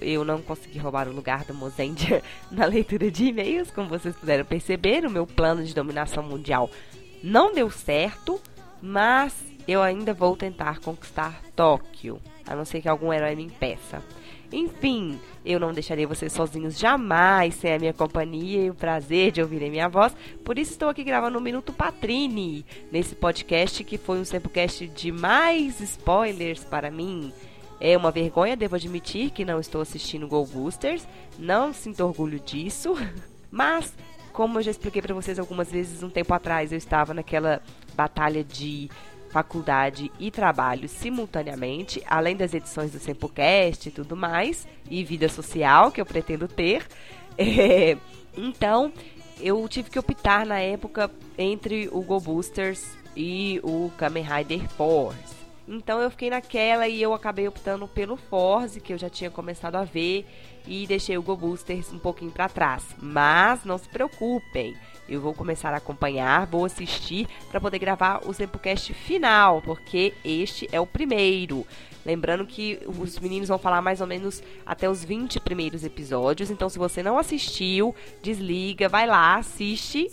[0.00, 4.44] eu não consegui roubar o lugar do Mozendia na leitura de e-mails, como vocês puderam
[4.44, 6.70] perceber, o meu plano de dominação mundial
[7.22, 8.40] não deu certo,
[8.80, 9.34] mas
[9.66, 14.02] eu ainda vou tentar conquistar Tóquio, a não ser que algum herói me impeça.
[14.52, 19.40] Enfim, eu não deixarei vocês sozinhos jamais sem a minha companhia e o prazer de
[19.40, 20.14] ouvirem minha voz.
[20.44, 24.88] Por isso estou aqui gravando o um Minuto Patrini, nesse podcast que foi um Sempocast
[24.88, 27.32] de mais spoilers para mim.
[27.80, 31.06] É uma vergonha, devo admitir que não estou assistindo Go Boosters,
[31.38, 32.94] não sinto orgulho disso,
[33.50, 33.94] mas
[34.32, 37.62] como eu já expliquei para vocês algumas vezes um tempo atrás, eu estava naquela
[37.94, 38.90] batalha de
[39.30, 45.90] faculdade e trabalho simultaneamente, além das edições do Sempocast e tudo mais, e vida social
[45.92, 46.86] que eu pretendo ter.
[47.38, 47.96] É,
[48.36, 48.92] então,
[49.40, 52.84] eu tive que optar na época entre o Go Boosters
[53.16, 55.40] e o Kamen Rider Force.
[55.66, 59.76] Então eu fiquei naquela e eu acabei optando pelo Force, que eu já tinha começado
[59.76, 60.26] a ver,
[60.66, 62.84] e deixei o Go Boosters um pouquinho para trás.
[63.00, 64.76] Mas não se preocupem,
[65.08, 70.68] eu vou começar a acompanhar, vou assistir para poder gravar o Zempocast final, porque este
[70.70, 71.66] é o primeiro.
[72.06, 76.68] Lembrando que os meninos vão falar mais ou menos até os 20 primeiros episódios, então
[76.68, 80.10] se você não assistiu, desliga, vai lá, assiste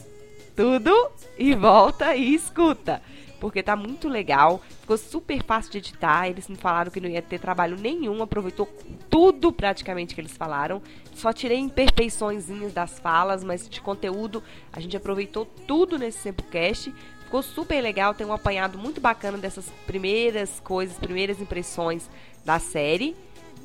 [0.55, 0.91] tudo
[1.37, 3.01] e volta e escuta
[3.39, 6.27] porque tá muito legal, ficou super fácil de editar.
[6.27, 8.67] Eles me falaram que não ia ter trabalho nenhum, aproveitou
[9.09, 10.81] tudo praticamente que eles falaram.
[11.13, 16.93] Só tirei imperfeições das falas, mas de conteúdo a gente aproveitou tudo nesse Sempocast.
[17.23, 22.09] Ficou super legal, tem um apanhado muito bacana dessas primeiras coisas, primeiras impressões
[22.45, 23.15] da série.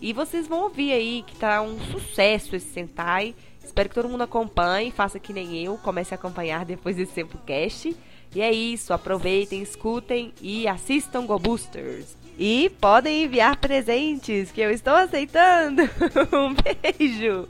[0.01, 3.37] E vocês vão ouvir aí que tá um sucesso esse Sentai.
[3.63, 7.97] Espero que todo mundo acompanhe, faça que nem eu, comece a acompanhar depois desse Sempocast.
[8.36, 12.18] E é isso, aproveitem, escutem e assistam Go Boosters.
[12.38, 15.84] E podem enviar presentes, que eu estou aceitando.
[16.34, 17.48] um beijo.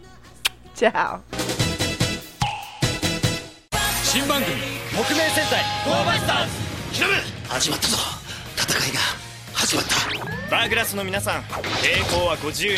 [0.74, 1.24] Tchau.
[4.18, 4.56] 新番組
[4.96, 6.46] 木名戦隊ゴーバスター
[6.94, 7.14] ズ調べ
[7.50, 7.98] 始まったぞ
[8.56, 9.00] 戦いが
[9.54, 12.78] 始まったバーグラスの皆さん抵抗はご自由に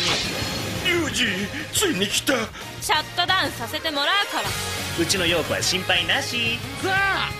[0.84, 1.24] リュウジ
[1.72, 2.34] ついに来た
[2.82, 4.48] シャットダウンさせてもらうから
[5.00, 7.30] うちの陽子は心配なしさあ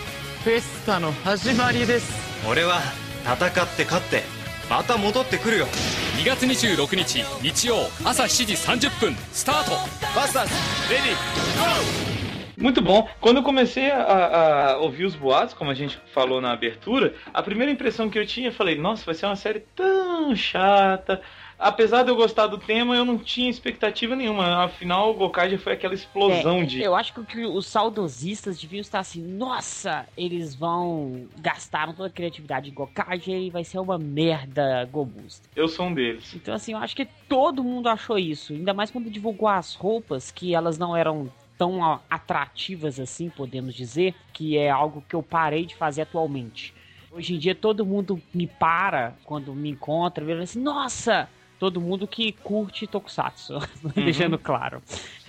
[0.45, 2.13] フェスタの始まりです
[2.49, 2.81] 俺は
[3.25, 4.23] 戦って勝って
[4.69, 5.67] また戻ってくるよ
[6.23, 9.71] 2月26日日曜朝7時30分スタート
[10.15, 10.53] バスターズ
[10.93, 12.11] レディ
[12.61, 13.09] Muito bom.
[13.23, 17.43] Quando eu comecei a, a, ouvir os boatos, como a gente falou na abertura, a
[17.43, 21.23] primeira impressão que eu tinha, eu falei, nossa, vai ser uma série tão chata,
[21.58, 24.64] apesar de eu gostar do tema, eu não tinha expectativa nenhuma.
[24.64, 26.82] Afinal, o Gokai já foi aquela explosão é, de.
[26.82, 32.70] Eu acho que os saudosistas deviam estar assim, nossa, eles vão gastar toda a criatividade
[32.70, 35.48] de Gokai e vai ser uma merda Gobusta.
[35.56, 36.34] Eu sou um deles.
[36.36, 38.54] Então, assim, eu acho que todo mundo achou isso.
[38.54, 44.14] Ainda mais quando divulgou as roupas, que elas não eram tão atrativas assim, podemos dizer,
[44.34, 46.74] que é algo que eu parei de fazer atualmente.
[47.12, 52.08] Hoje em dia todo mundo me para quando me encontra, vê assim, nossa, todo mundo
[52.08, 53.92] que curte Tokusatsu, uhum.
[53.96, 54.82] deixando claro.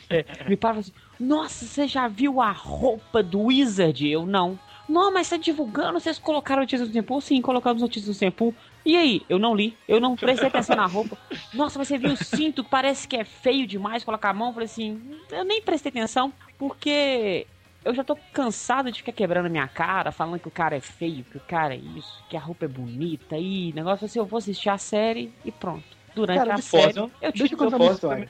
[0.08, 4.06] É, me fala assim, nossa, você já viu a roupa do Wizard?
[4.06, 4.58] Eu não.
[4.88, 7.20] Não, mas tá divulgando, vocês colocaram notícias do tempo?
[7.20, 8.54] Sim, colocamos notícias do tempo.
[8.84, 9.22] E aí?
[9.28, 11.18] Eu não li, eu não prestei atenção na roupa.
[11.52, 14.48] Nossa, mas você viu o cinto parece que é feio demais colocar a mão?
[14.48, 17.48] Eu falei assim, eu nem prestei atenção, porque
[17.84, 20.80] eu já tô cansado de ficar quebrando a minha cara, falando que o cara é
[20.80, 24.24] feio, que o cara é isso, que a roupa é bonita, e negócio assim, eu
[24.24, 26.98] vou assistir a série e pronto durante Cara, a série.
[26.98, 28.28] Eu, eu deixa eu contar uma história.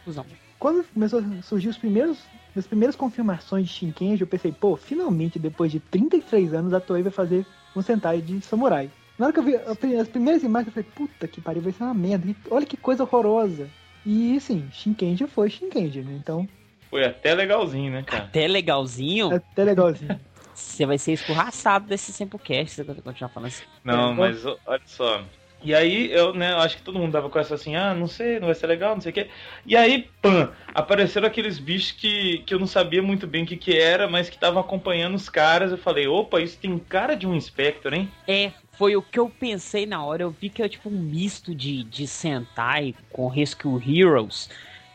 [0.59, 2.19] Quando começou a surgir os primeiros,
[2.57, 7.03] as primeiras confirmações de Shinkenji, eu pensei, pô, finalmente, depois de 33 anos, a Toei
[7.03, 8.91] vai fazer um Sentai de samurai.
[9.19, 9.55] Na hora que eu vi
[9.97, 12.35] as primeiras imagens, eu falei, puta que pariu, vai ser uma merda.
[12.51, 13.69] Olha que coisa horrorosa.
[14.05, 16.15] E sim, Shinkenji foi Shinkenji, né?
[16.15, 16.49] Então.
[16.91, 18.25] Foi até legalzinho, né, cara?
[18.25, 19.35] Até legalzinho?
[19.35, 20.19] Até legalzinho.
[20.55, 23.65] Você vai ser escorraçado desse Sempocast se você continuar falando assim.
[23.85, 25.23] Não, mas olha só.
[25.67, 28.07] E aí, eu, né, eu acho que todo mundo dava com essa assim, ah, não
[28.07, 29.29] sei, não vai ser legal, não sei o quê.
[29.67, 33.57] E aí, pã, apareceram aqueles bichos que, que eu não sabia muito bem o que
[33.57, 35.73] que era, mas que estavam acompanhando os caras.
[35.73, 38.09] Eu falei, opa, isso tem cara de um Inspector, hein?
[38.29, 40.23] É, foi o que eu pensei na hora.
[40.23, 44.49] Eu vi que é tipo um misto de, de Sentai com Rescue Heroes.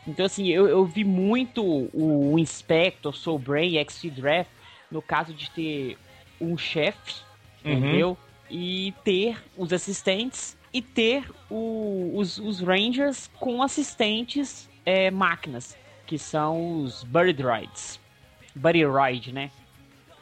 [0.08, 4.48] Então, assim, eu, eu vi muito o, o Inspector, Soul Brain XT Draft
[4.90, 5.98] no caso de ter
[6.40, 7.16] um chefe,
[7.62, 7.72] Uhum.
[7.76, 8.18] entendeu?
[8.50, 16.18] E ter os assistentes e ter o- os, os Rangers com assistentes é, máquinas, que
[16.18, 18.00] são os Buddy Droids.
[18.54, 19.50] Buddy Ride, né?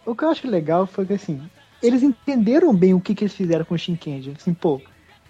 [0.04, 1.40] O que eu acho legal foi que, assim,
[1.82, 4.32] eles entenderam bem o que, que eles fizeram com o Shinkenja.
[4.36, 4.80] Assim, pô,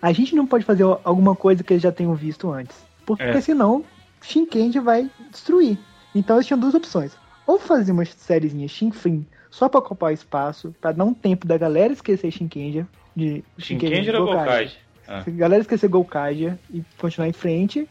[0.00, 2.76] a gente não pode fazer alguma coisa que eles já tenham visto antes.
[3.06, 3.40] Porque É.
[3.40, 3.85] senão,
[4.22, 5.78] Shinkenja vai destruir.
[6.14, 7.16] Então eles tinham duas opções.
[7.46, 11.92] Ou fazer uma sériezinha Shinfrin só pra ocupar espaço, pra dar um tempo da galera
[11.92, 12.87] esquecer Shinkenja.
[13.16, 14.76] De Shinkenja ou Gokage?
[15.24, 17.88] Se a galera esquecer Gokage e continuar em frente.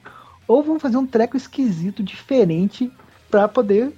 [0.48, 2.92] Ou vão fazer um treco esquisito, diferente,
[3.30, 3.92] pra poder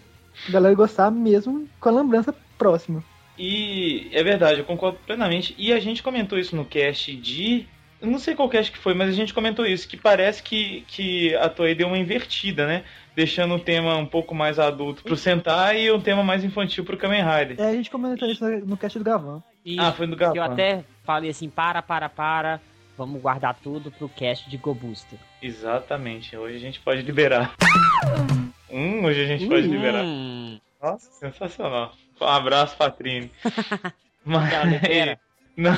[0.47, 3.03] a galera gostar mesmo com a lembrança próxima.
[3.37, 5.55] E é verdade, eu concordo plenamente.
[5.57, 7.65] E a gente comentou isso no cast de.
[8.01, 10.83] Eu não sei qual cast que foi, mas a gente comentou isso, que parece que,
[10.87, 12.83] que a Toei deu uma invertida, né?
[13.15, 16.97] Deixando o tema um pouco mais adulto pro Sentai e um tema mais infantil pro
[16.97, 17.59] Kamen Rider.
[17.59, 19.43] É, a gente comentou isso no, cast do Gavan.
[19.63, 20.53] E Ah, foi do que eu Gavan.
[20.53, 22.59] até falei assim, para, para, para,
[23.01, 25.17] vamos guardar tudo pro cast de Go Booster.
[25.41, 27.55] Exatamente, hoje a gente pode liberar.
[28.69, 30.03] hum, hoje a gente pode liberar.
[30.03, 31.95] Hum, Nossa, sensacional.
[32.19, 33.31] Um abraço, Patrine.
[34.23, 34.51] Mas.
[35.57, 35.71] Não.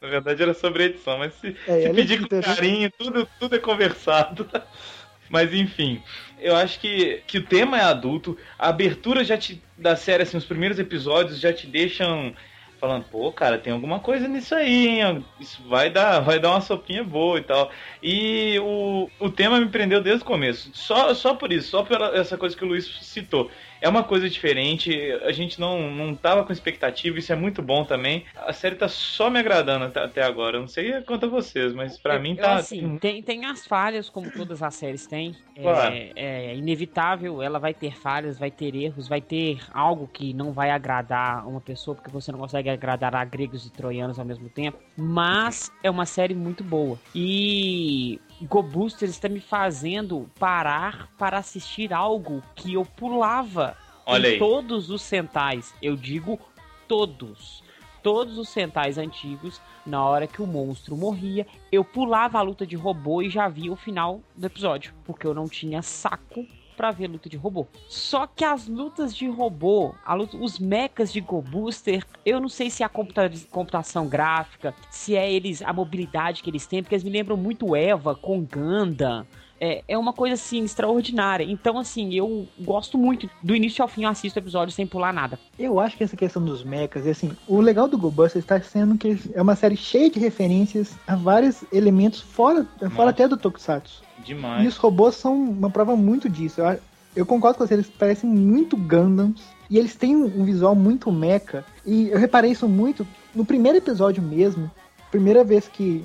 [0.00, 3.56] Na verdade era sobre a edição, mas se, É, se pedir com carinho, tudo, tudo
[3.56, 4.48] é conversado.
[5.28, 6.00] Mas enfim,
[6.40, 10.36] eu acho que, que o tema é adulto, a abertura já te da série, assim,
[10.38, 12.32] os primeiros episódios já te deixam
[12.78, 15.24] falando, pô, cara, tem alguma coisa nisso aí, hein?
[15.38, 17.70] Isso vai dar, vai dar uma sopinha boa e tal.
[18.02, 20.70] E o, o tema me prendeu desde o começo.
[20.72, 23.50] Só, só por isso, só pela essa coisa que o Luiz citou.
[23.80, 27.84] É uma coisa diferente, a gente não, não tava com expectativa, isso é muito bom
[27.84, 28.24] também.
[28.36, 30.56] A série tá só me agradando até, agora.
[30.56, 32.54] Eu não sei quanto a vocês, mas eu- mim eu, tá.
[32.56, 35.36] assim, tem, tem as falhas, como todas as séries têm.
[35.54, 35.94] É, Claro.
[36.16, 40.70] é inevitável, ela vai ter falhas, vai ter erros, vai ter algo que não vai
[40.70, 44.78] agradar uma pessoa, porque você não consegue agradar a gregos e troianos ao mesmo tempo.
[44.96, 46.98] Mas é uma série muito boa.
[47.14, 54.32] E Go Booster está me fazendo parar para assistir algo que eu pulava Olha em
[54.32, 54.38] aí.
[54.38, 55.74] todos os centais.
[55.82, 56.38] Eu digo
[56.86, 57.62] todos.
[58.02, 62.76] Todos os centais antigos, na hora que o monstro morria, eu pulava a luta de
[62.76, 66.46] robô e já via o final do episódio, porque eu não tinha saco
[66.78, 67.66] pra ver luta de robô.
[67.88, 72.48] Só que as lutas de robô, a luta- os mechas de Go Booster, eu não
[72.48, 76.80] sei se é a computa- computação gráfica, se é eles a mobilidade que eles têm,
[76.82, 79.26] porque eles me lembram muito Eva com Gundam.
[79.60, 81.42] É, é uma coisa assim extraordinária.
[81.42, 83.28] Então, assim, eu gosto muito.
[83.42, 85.36] Do início ao fim, eu assisto o episódio sem pular nada.
[85.58, 88.96] Eu acho que essa questão dos mechas, e assim, o legal do GoBusters está sendo
[88.96, 92.64] que é uma série cheia de referências a vários elementos fora,
[92.94, 94.06] fora até do Tokusatsu.
[94.24, 94.64] Demais.
[94.64, 96.60] E os robôs são uma prova muito disso.
[96.60, 96.78] Eu,
[97.16, 99.40] eu concordo com você, eles parecem muito Gundams.
[99.70, 101.64] E eles têm um visual muito mecha.
[101.84, 104.70] E eu reparei isso muito no primeiro episódio mesmo.
[105.10, 106.04] Primeira vez que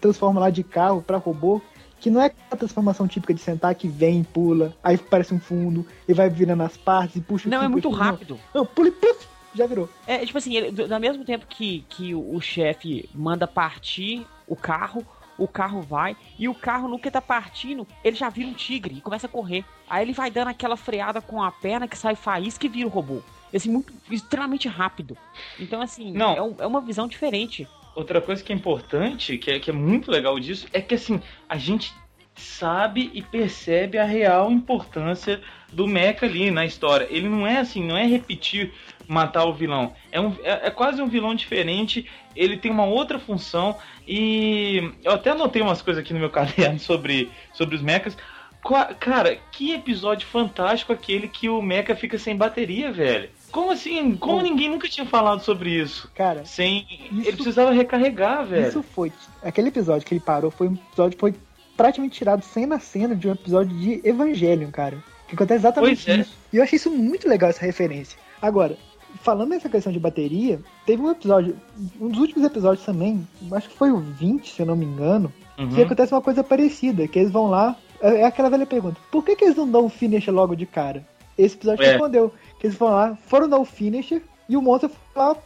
[0.00, 1.60] transforma lá de carro pra robô.
[2.00, 5.86] Que não é a transformação típica de sentar que vem, pula, aí parece um fundo,
[6.06, 8.38] e vai virando as partes e puxa Não, aqui, é muito puxa rápido.
[8.52, 9.88] Não, não pula e pluf, já virou.
[10.06, 14.26] É, tipo assim, ele, do- ao mesmo tempo que, que o, o chefe manda partir
[14.46, 15.02] o carro,
[15.38, 18.96] o carro vai, e o carro, no que tá partindo, ele já vira um tigre
[18.96, 19.64] e começa a correr.
[19.88, 22.90] Aí ele vai dando aquela freada com a perna que sai faísca e vira o
[22.90, 23.20] robô.
[23.54, 25.16] Assim, muito, extremamente rápido.
[25.60, 26.34] Então, assim, Não.
[26.34, 27.68] É, um- é uma visão diferente.
[27.94, 31.22] Outra coisa que é importante, que é, que é muito legal disso, é que assim,
[31.48, 31.94] a gente
[32.34, 35.40] sabe e percebe a real importância
[35.72, 37.06] do Mecha ali na história.
[37.08, 38.72] Ele não é assim, não é repetir
[39.08, 39.92] matar o vilão.
[40.12, 45.12] É, um, é, é quase um vilão diferente, ele tem uma outra função e eu
[45.12, 48.16] até anotei umas coisas aqui no meu caderno sobre, sobre os mechas.
[48.62, 53.28] Qua- Cara, que episódio fantástico aquele que o Mecha fica sem bateria, velho.
[53.52, 54.16] Como assim?
[54.16, 56.10] Como ninguém nunca tinha falado sobre isso?
[56.14, 56.86] Cara, Sem.
[57.12, 58.66] Ele precisava recarregar, velho.
[58.66, 59.12] Isso foi.
[59.42, 61.34] Aquele episódio que ele parou foi um episódio que foi
[61.76, 64.96] praticamente tirado cena a cena de um episódio de Evangelion, cara.
[65.28, 66.20] Que acontece exatamente Pois é.
[66.22, 66.32] isso.
[66.52, 68.18] E eu achei isso muito legal, essa referência.
[68.42, 68.76] Agora,
[69.22, 71.56] falando nessa questão de bateria, teve um episódio,
[72.00, 75.32] um dos últimos episódios também, acho que foi o 20, se eu não me engano,
[75.58, 75.68] Uhum.
[75.68, 79.24] que acontece uma coisa parecida, que eles vão lá, é é aquela velha pergunta: por
[79.24, 81.06] que, que eles não dão o finisher logo de cara?
[81.38, 81.88] Esse episódio É.
[81.90, 82.32] respondeu.
[82.60, 85.36] Que eles foram lá, foram dar o finisher e o monstro lá,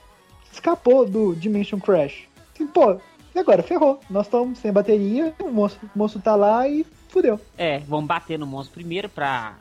[0.53, 2.25] escapou do Dimension Crash.
[2.55, 2.99] Assim, pô,
[3.35, 3.63] e agora?
[3.63, 4.01] Ferrou.
[4.11, 7.39] Nós estamos sem bateria, o monstro, o monstro tá lá e fudeu.
[7.57, 9.55] É, vamos bater no monstro primeiro pra.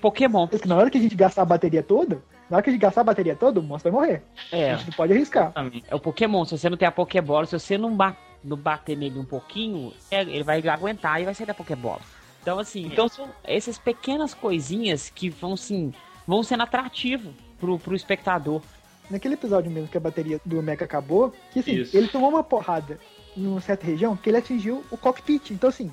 [0.00, 0.46] Pokémon.
[0.46, 2.82] Porque na hora que a gente gastar a bateria toda, na hora que a gente
[2.82, 4.22] gastar a bateria toda, o monstro vai morrer.
[4.52, 4.72] É.
[4.72, 5.52] A gente não pode arriscar.
[5.88, 8.96] É o Pokémon, se você não tem a Pokébola, se você não, ba não bater
[8.96, 12.00] nele um pouquinho, é, ele vai aguentar e vai sair da Pokébola.
[12.40, 15.92] Então, assim, então são essas pequenas coisinhas que vão, assim,
[16.24, 18.62] vão sendo atrativo pro, pro espectador.
[19.10, 21.96] Naquele episódio mesmo que a bateria do Mecha acabou, que assim, Isso.
[21.96, 23.00] ele tomou uma porrada
[23.36, 25.50] em uma certa região que ele atingiu o cockpit.
[25.50, 25.92] Então, assim,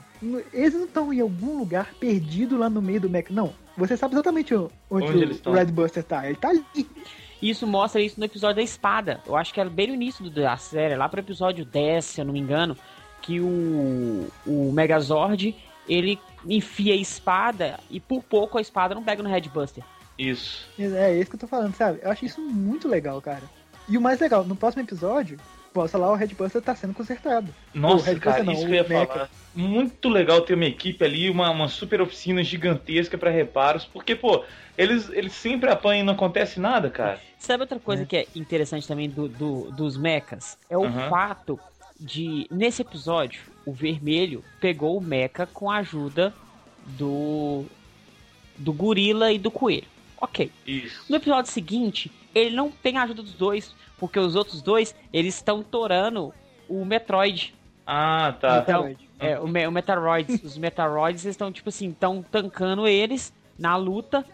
[0.53, 3.33] eles não estão em algum lugar perdido lá no meio do Mecha.
[3.33, 3.53] Não.
[3.77, 5.51] Você sabe exatamente onde, Onde o.
[5.51, 6.25] Red Buster tá.
[6.25, 6.63] Ele tá ali.
[7.41, 9.19] Isso mostra isso no episódio da espada.
[9.25, 12.25] Eu acho que era bem no início da série, lá pro episódio 10, se eu
[12.25, 12.77] não me engano,
[13.21, 15.53] que o, o Megazord,
[15.89, 19.83] ele enfia a espada e por pouco a espada não pega no Red Buster.
[20.17, 20.69] Isso.
[20.79, 21.99] É, é isso que eu tô falando, sabe?
[22.01, 23.43] Eu acho isso muito legal, cara.
[23.89, 25.37] E o mais legal, no próximo episódio,
[25.73, 27.53] mostra lá o Red Buster tá sendo consertado.
[27.73, 29.13] Nossa, Red cara, Buster isso não, que eu ia Mecha.
[29.13, 29.29] falar.
[29.55, 34.43] Muito legal ter uma equipe ali, uma, uma super oficina gigantesca pra reparos, porque, pô,
[34.77, 37.19] eles, eles sempre apanham e não acontece nada, cara.
[37.37, 40.57] Sabe outra coisa que é interessante também do, do- dos mechas?
[40.69, 41.09] É o Aham.
[41.09, 41.59] fato
[41.99, 46.33] de, nesse episódio, o vermelho pegou o mecha com a ajuda
[46.85, 47.65] do,
[48.57, 49.87] do gorila e do coelho.
[50.19, 50.51] Ok.
[50.65, 51.05] Isso.
[51.09, 55.35] No episódio seguinte, ele não tem a ajuda dos dois, porque os outros dois, eles
[55.35, 56.33] estão torando
[56.67, 57.53] o Metroid.
[57.85, 58.59] Ah, tá.
[58.59, 64.25] Então, é, o, o Metaroids, os Metaroids estão, tipo assim, estão tancando eles na luta,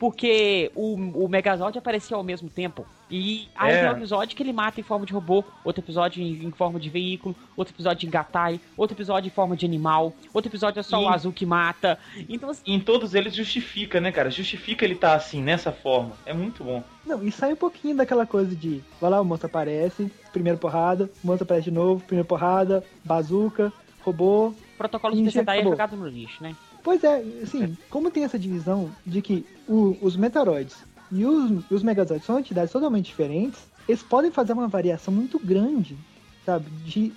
[0.00, 2.86] porque o, o Megazord apareceu ao mesmo tempo.
[3.10, 3.80] E aí É.
[3.82, 6.80] tem um episódio que ele mata em forma de robô, outro episódio em, em forma
[6.80, 10.82] de veículo, outro episódio em gatai, outro episódio em forma de animal, outro episódio é
[10.82, 11.98] só E- o azul que mata.
[12.30, 14.30] Então, assim, E em todos eles justifica, né, cara?
[14.30, 16.12] Justifica ele tá assim, nessa forma.
[16.24, 16.82] É muito bom.
[17.04, 21.10] Não, e sai um pouquinho daquela coisa de, vai lá, o monstro aparece, primeira porrada,
[21.22, 23.70] o monstro aparece de novo, primeira porrada, bazuca,
[24.02, 24.54] robô.
[24.78, 25.72] protocolo ninja, Sentai é acabou.
[25.74, 26.56] jogado no lixo, né?
[26.82, 30.76] Pois é, assim, como tem essa divisão de que o- os Metaroids
[31.12, 31.82] e os, os
[32.24, 35.96] são entidades totalmente diferentes, eles podem fazer uma variação muito grande,
[36.44, 37.12] sabe, de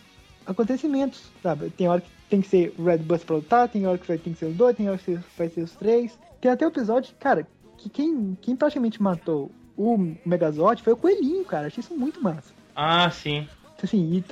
[0.46, 1.70] acontecimentos, sabe?
[1.70, 4.18] Tem hora que tem que ser o Red Bus pra lutar, tem hora que vai-
[4.18, 6.18] tem que ser os dois, tem hora que vai ser os três.
[6.42, 7.48] Tem até o episódio, cara,
[7.78, 11.68] que quem, quem praticamente matou o Megazord foi o Coelhinho, cara.
[11.68, 12.54] Achei isso muito massa.
[12.76, 13.48] Ah, sim.
[13.82, 14.24] Assim,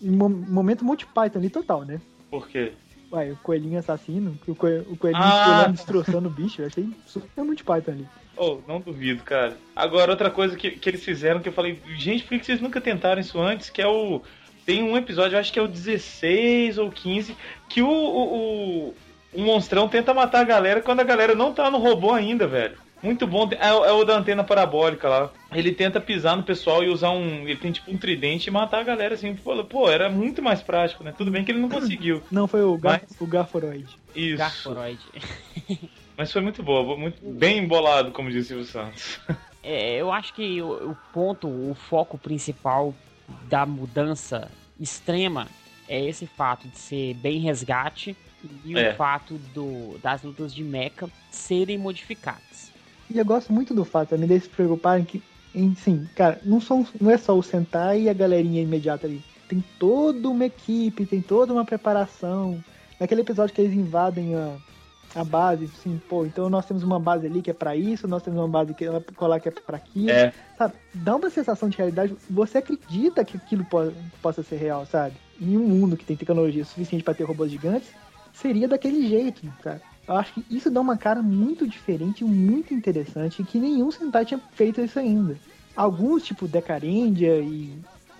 [0.00, 2.00] e, e mo- momento Monty Python ali total, né?
[2.30, 2.72] Por quê?
[3.10, 5.68] Uai, o coelhinho assassino, que o, coelho, o coelhinho Ah!
[5.68, 8.06] destroçando o bicho, eu achei super Monty Python ali.
[8.36, 9.56] Oh, não duvido, cara.
[9.74, 12.60] Agora, outra coisa que, que eles fizeram que eu falei, gente, por que que vocês
[12.60, 13.70] nunca tentaram isso antes?
[13.70, 14.22] Que é o.
[14.64, 17.34] Tem um episódio, eu acho que é o 16 ou 15,
[17.70, 18.94] que o, o, o,
[19.32, 22.76] o monstrão tenta matar a galera quando a galera não tá no robô ainda, velho.
[23.02, 23.48] Muito bom.
[23.60, 25.30] É, o- é o da antena parabólica lá.
[25.52, 27.42] Ele tenta pisar no pessoal e usar um.
[27.46, 29.34] Ele tem tipo um tridente e matar a galera assim.
[29.34, 31.12] Pô, pô, era muito mais prático, né?
[31.16, 32.22] Tudo bem que ele não conseguiu.
[32.30, 33.86] Não, foi o, Gar o Garforoid.
[34.14, 34.36] Isso.
[34.38, 35.00] Garforoid.
[36.16, 39.20] Mas foi muito boa, muito bem embolado, como disse o Santos.
[39.60, 42.94] É, eu acho que o, o ponto, o foco principal
[43.50, 44.48] da mudança
[44.80, 45.48] extrema
[45.88, 48.16] é esse fato de ser bem resgate
[48.64, 48.92] e É.
[48.92, 52.67] o fato do, das lutas de mecha serem modificadas.
[53.10, 55.22] E eu gosto muito do fato também deles se preocuparem que,
[55.82, 59.22] sim, cara, não, são, não é só o Sentai e a galerinha imediata ali.
[59.48, 62.62] Tem toda uma equipe, tem toda uma preparação.
[63.00, 64.56] Naquele episódio que eles invadem a,
[65.14, 68.22] a base, assim, pô, então nós temos uma base ali que é pra isso, nós
[68.22, 70.10] temos uma base que é colar que é pra aquilo.
[70.10, 70.32] É.
[70.58, 70.74] Sabe?
[70.92, 72.14] Dá uma sensação de realidade.
[72.28, 75.14] Você acredita que aquilo po- possa ser real, sabe?
[75.40, 77.88] Em um mundo que tem tecnologia suficiente pra ter robôs gigantes,
[78.34, 79.80] seria daquele jeito, cara.
[80.08, 84.24] Eu acho que isso dá uma cara muito diferente e muito interessante que nenhum Sentai
[84.24, 85.36] tinha feito isso ainda.
[85.76, 87.78] Alguns, tipo Decarendia e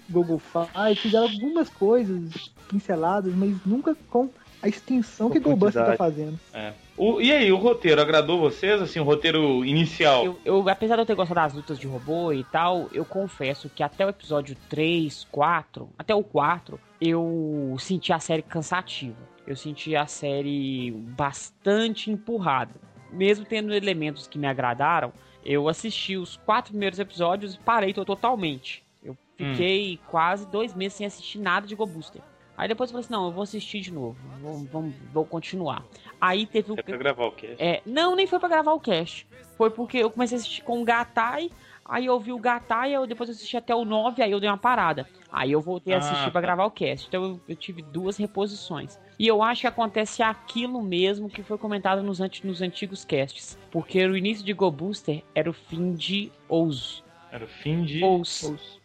[0.08, 2.30] Google Fire, fizeram algumas coisas
[2.68, 4.28] pinceladas, mas nunca com
[4.62, 6.38] a extensão que Goldbuster tá fazendo.
[6.52, 6.72] É.
[6.96, 8.82] O- e aí, o roteiro agradou vocês?
[8.82, 10.24] Assim, o roteiro inicial?
[10.24, 13.70] Eu, eu, apesar de eu ter gostado das lutas de robô e tal, eu confesso
[13.74, 19.16] que até o episódio 3, 4, até o 4, eu senti a série cansativa.
[19.48, 22.74] Eu senti a série bastante empurrada.
[23.10, 25.12] Mesmo tendo elementos que me agradaram,
[25.44, 28.84] eu assisti os quatro primeiros episódios e parei to- totalmente.
[29.02, 32.20] Eu fiquei quase dois meses sem assistir nada de Go Booster.
[32.58, 35.84] Aí depois eu falei assim, não, eu vou assistir de novo, vou, vamos- vou continuar.
[36.20, 36.78] Aí teve o...
[36.78, 37.54] É pra gravar o quê?
[37.58, 39.26] É, não, nem foi pra gravar o cast.
[39.56, 41.50] Foi porque eu comecei a assistir com o Gatai,
[41.90, 44.58] Aí eu vi o Gatai, eu depois assisti até o 9, aí eu dei uma
[44.58, 45.08] parada.
[45.30, 46.40] Aí eu voltei a assistir Ah, pra tá.
[46.40, 47.06] gravar o cast.
[47.08, 48.98] Então eu, eu tive duas reposições.
[49.18, 53.58] E eu acho que acontece aquilo mesmo que foi comentado nos, anti- nos antigos casts.
[53.70, 57.02] Porque o início de Go Booster era o fim de Ous.
[57.30, 58.02] Era o fim de.
[58.02, 58.78] Ous.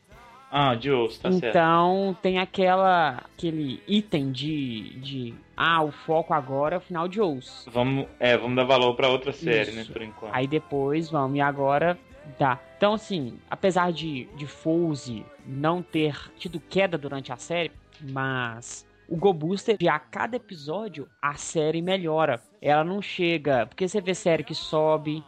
[0.55, 1.45] Ah, de osso, tá certo.
[1.47, 7.19] então tem aquela aquele item de, de ah, o foco agora é o final de
[7.19, 7.65] Ous.
[7.71, 9.75] Vamos, é, vamos dar valor pra outra série, Isso.
[9.75, 10.31] né, por enquanto.
[10.31, 11.97] Aí depois vamos, e agora
[12.37, 12.59] dá.
[12.83, 17.71] Então, assim, apesar de, de Fouse não ter tido queda durante a série,
[18.11, 22.41] mas o Go Booster, a cada episódio, a série melhora.
[22.61, 23.65] Ela não chega.
[23.65, 25.23] Porque você vê série que sobe,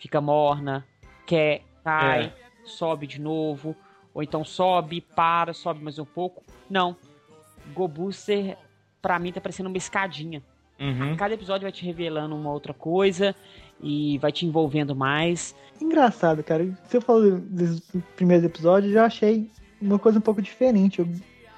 [0.00, 0.84] fica morna,
[1.24, 2.32] quer, cai, É.
[2.64, 3.76] sobe de novo,
[4.12, 6.42] ou então sobe, para, sobe mais um pouco.
[6.68, 6.96] Não.
[7.72, 8.58] Go Booster,
[9.00, 10.42] pra mim, tá parecendo uma escadinha.
[10.80, 11.16] Uhum.
[11.16, 13.32] Cada episódio vai te revelando uma outra coisa
[13.82, 15.54] e vai te envolvendo mais.
[15.80, 16.66] Engraçado, cara.
[16.86, 17.80] Você falou dos
[18.16, 19.48] primeiros episódios, eu já achei
[19.80, 21.00] uma coisa um pouco diferente.
[21.00, 21.08] Eu,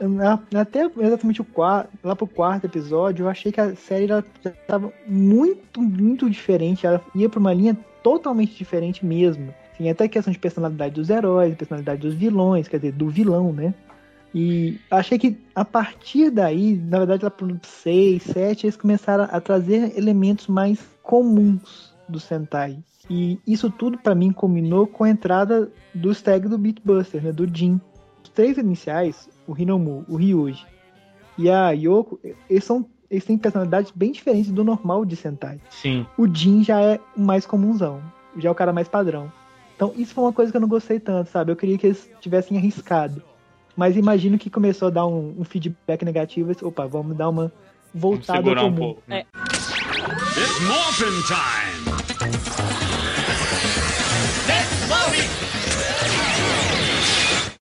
[0.00, 4.24] eu- até exatamente o quarto, lá pro quarto episódio, eu achei que a série ela
[4.44, 6.86] já tava muito, muito diferente.
[6.86, 9.54] Ela ia pra uma linha totalmente diferente mesmo.
[9.72, 13.72] Assim, até questão de personalidade dos heróis, personalidade dos vilões, quer dizer, do vilão, né?
[14.34, 19.40] E achei que a partir daí, na verdade, lá pro 6, 7, eles começaram a
[19.40, 22.78] trazer elementos mais comuns do Sentai.
[23.08, 27.46] E isso tudo pra mim combinou com a entrada dos tags do Beatbuster, né, do
[27.46, 27.80] Jin.
[28.22, 30.66] Os três iniciais, o Hinomu, o Ryuji
[31.36, 35.58] e a Yoko, eles são eles têm personalidades bem diferentes do normal de Sentai.
[35.70, 36.06] Sim.
[36.18, 38.02] O Jin já é o mais comunzão,
[38.36, 39.32] já é o cara mais padrão.
[39.74, 41.50] Então isso foi uma coisa que eu não gostei tanto, sabe?
[41.50, 43.22] Eu queria que eles tivessem arriscado.
[43.74, 46.52] Mas imagino que começou a dar um, um feedback negativo.
[46.62, 47.50] Opa, vamos dar uma
[47.94, 48.76] voltada ao segurar um comum.
[48.78, 49.24] pouco, né?
[50.36, 51.87] It's Morphin Time!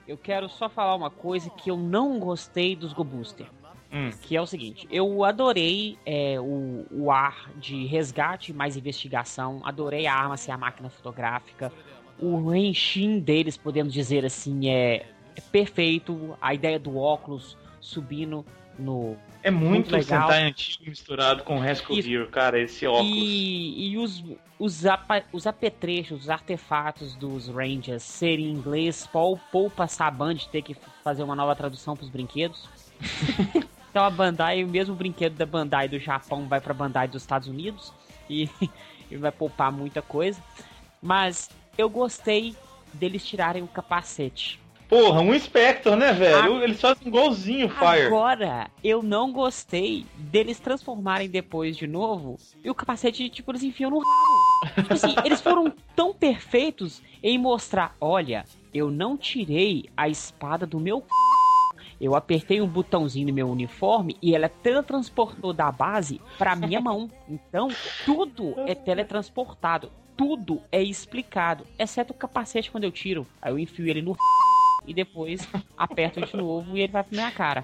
[0.07, 3.47] Eu quero só falar uma coisa que eu não gostei dos Go Booster.
[3.91, 4.09] Hum.
[4.21, 10.05] Que é o seguinte, eu adorei é, o, o ar de resgate mais investigação, adorei
[10.05, 11.71] a arma ser a máquina fotográfica,
[12.19, 15.05] o Henshin deles, podemos dizer assim, é,
[15.35, 18.45] é perfeito, a ideia do óculos subindo
[18.77, 19.15] no...
[19.47, 20.27] É muito, legal.
[20.27, 21.99] Sentai antigo misturado com Rescue.
[21.99, 23.09] Hero, cara, esse óculos.
[23.13, 24.21] E, e os,
[24.59, 30.49] os, apa- os apetrechos, os artefatos dos Rangers serem em inglês, pou- poupa Saban de
[30.49, 32.67] ter que fazer uma nova tradução para os brinquedos.
[33.89, 37.47] então a Bandai, o mesmo brinquedo da Bandai do Japão vai para Bandai dos Estados
[37.47, 37.93] Unidos
[38.29, 38.49] e,
[39.09, 40.43] e vai poupar muita coisa.
[41.01, 42.53] Mas eu gostei
[42.91, 44.59] deles tirarem o capacete.
[44.89, 46.63] Porra, um Spectre, né, velho?
[46.63, 48.07] Eles fazem igualzinho Fire.
[48.07, 53.89] Agora, eu não gostei deles transformarem depois de novo e o capacete, tipo, eles enfiam
[53.89, 54.75] no rabo.
[54.75, 60.79] Tipo assim, eles foram tão perfeitos em mostrar: olha, eu não tirei a espada do
[60.79, 61.01] meu.
[61.01, 61.07] c****.
[61.99, 67.09] Eu apertei um botãozinho no meu uniforme e ela teletransportou da base pra minha mão.
[67.27, 67.69] Então,
[68.05, 69.91] tudo é teletransportado.
[70.15, 73.27] Tudo é explicado, exceto o capacete quando eu tiro.
[73.41, 74.15] Aí eu enfio ele no
[74.87, 77.63] e depois aperto de novo e ele vai pra minha cara.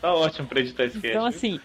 [0.00, 1.36] Tá ótimo pra editar esse Então, cast.
[1.36, 1.60] assim,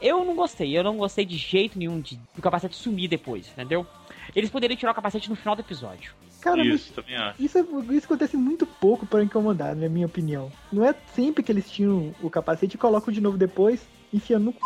[0.00, 0.76] eu não gostei.
[0.76, 3.86] Eu não gostei de jeito nenhum de, do capacete sumir depois, entendeu?
[4.34, 6.12] Eles poderiam tirar o capacete no final do episódio.
[6.40, 7.42] Cara, mas Isso, também acho.
[7.42, 10.50] Isso, é- isso acontece muito pouco para incomodar, na minha opinião.
[10.72, 14.52] Não é sempre que eles tiram o capacete e colocam de novo depois, enfiando no
[14.52, 14.58] c...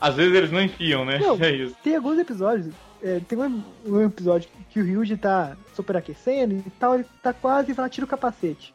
[0.00, 1.18] Às vezes eles não enfiam, né?
[1.18, 1.76] Não, É isso.
[1.82, 2.74] tem alguns episódios.
[3.02, 7.72] É, tem um, um episódio que o Ryuji tá superaquecendo e tal, ele tá quase
[7.72, 8.72] e fala, tira o capacete.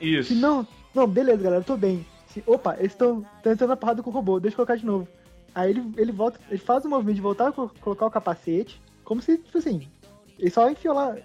[0.00, 0.34] Isso.
[0.34, 2.04] Se não, não, beleza, galera, tô bem.
[2.28, 5.06] Se, opa, eles estão entrando na porrada com o robô, deixa eu colocar de novo.
[5.54, 8.80] Aí ele, ele volta, ele faz o movimento de voltar a co- colocar o capacete,
[9.04, 9.88] como se, tipo assim,
[10.38, 11.16] ele só enfiou lá,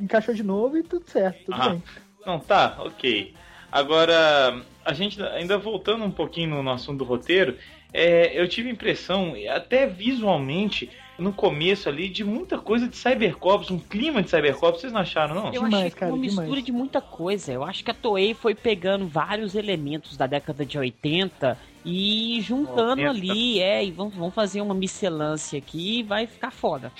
[0.00, 1.82] encaixou de novo e tudo certo, tudo Ah, bem.
[2.24, 3.34] não, tá, ok.
[3.70, 7.56] Agora, a gente ainda voltando um pouquinho no, no assunto do roteiro,
[7.92, 10.90] é, eu tive a impressão, até visualmente,
[11.22, 15.34] no começo ali, de muita coisa de Cybercops, um clima de Cybercops, vocês não acharam,
[15.34, 15.52] não?
[15.52, 17.52] Eu achei que uma mistura de muita coisa.
[17.52, 23.02] Eu acho que a Toei foi pegando vários elementos da década de 80 e juntando
[23.02, 23.10] 90.
[23.10, 26.92] ali, é, e vamos, vamos fazer uma miscelância aqui e vai ficar foda.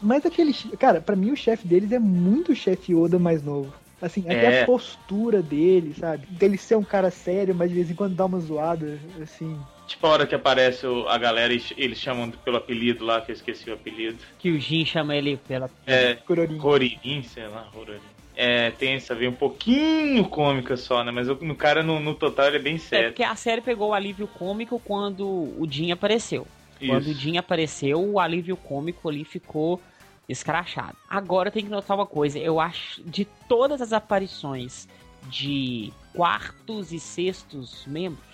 [0.00, 0.52] Mas aquele.
[0.78, 3.72] Cara, pra mim o chefe deles é muito o chefe Oda mais novo.
[4.00, 4.62] Assim, até É.
[4.62, 6.24] a postura dele, sabe?
[6.30, 9.58] Dele ser um cara sério, mas de vez em quando dá uma zoada, assim.
[9.88, 13.32] Tipo a hora que aparece o- a galera e eles chamam pelo apelido lá, que
[13.32, 14.18] eu esqueci o apelido.
[14.38, 15.68] Que o Jin chama ele pela.
[15.86, 16.58] É, Cororim.
[16.58, 17.98] Roririn, sei lá, Roririn.
[18.36, 21.10] É, tem essa veia um pouquinho cômica só, né?
[21.10, 23.08] Mas o, no cara, no, no total, ele é bem É sério.
[23.10, 26.46] porque a série pegou o alívio cômico quando o Jin apareceu.
[26.78, 27.20] Quando o Isso.
[27.20, 29.82] Jin apareceu, o alívio cômico ali ficou
[30.28, 30.96] escrachado.
[31.10, 34.86] Agora tem que notar uma coisa, eu acho de todas as aparições
[35.28, 38.27] de quartos e sextos membros,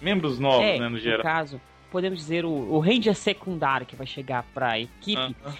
[0.00, 1.18] Membros novos, é, né, no geral.
[1.18, 5.54] no caso, podemos dizer o, o Ranger secundário que vai chegar pra equipe, Aham.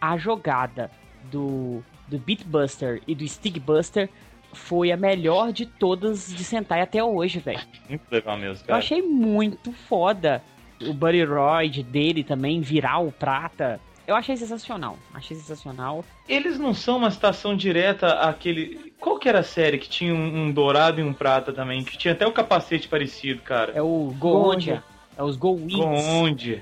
[0.00, 0.90] a jogada
[1.30, 4.08] do, do Beatbuster e do Stigbuster
[4.52, 7.60] foi a melhor de todas de Sentai até hoje, velho.
[7.88, 8.78] Muito legal mesmo, Eu cara.
[8.78, 10.42] achei muito foda
[10.82, 13.80] o Buddy Royd dele também virar o prata.
[14.10, 14.98] Eu achei sensacional.
[15.14, 16.04] Achei sensacional.
[16.28, 18.92] Eles não são uma citação direta àquele.
[18.98, 21.84] Qual que era a série que tinha um, um dourado e um prata também?
[21.84, 23.72] Que tinha até o capacete parecido, cara.
[23.72, 24.82] É o Goondia.
[25.16, 25.78] É os Go Wings.
[25.78, 26.60] Onde?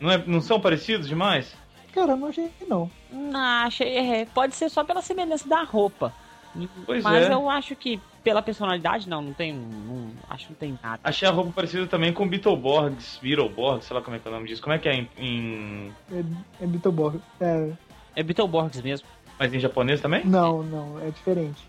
[0.00, 1.54] Não, é, não são parecidos demais?
[1.92, 2.90] Cara, eu não achei que não.
[3.12, 3.94] Não, achei.
[3.94, 6.14] é, pode ser só pela semelhança da roupa.
[6.86, 7.32] Pois Mas é.
[7.32, 9.52] eu acho que pela personalidade, não, não tem.
[9.54, 11.00] Não, acho que não tem nada.
[11.04, 14.34] Achei a roupa parecida também com Beetleborgs, Beetleborgs, sei lá como é que é o
[14.34, 14.62] nome disso.
[14.62, 15.08] Como é que é em.
[15.18, 16.24] em- É,
[16.62, 17.20] é Beetleborg.
[17.40, 17.70] É,
[18.16, 19.06] É Beetleborgs mesmo.
[19.38, 20.24] Mas em japonês também?
[20.24, 21.62] não, não, é diferente.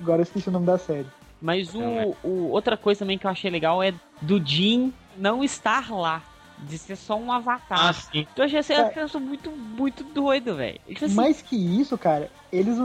[0.00, 1.06] Agora eu esqueci o nome da série.
[1.40, 2.06] Mas o, é.
[2.22, 6.22] o- outra coisa também que eu achei legal é do Jin não estar lá.
[6.56, 7.88] De ser só um avatar.
[7.88, 8.24] Ah, sim.
[8.36, 8.88] Eu achei essa É.
[8.88, 10.78] criança muito, muito doido, velho.
[10.86, 12.78] Tipo assim, Mais que isso, cara, eles,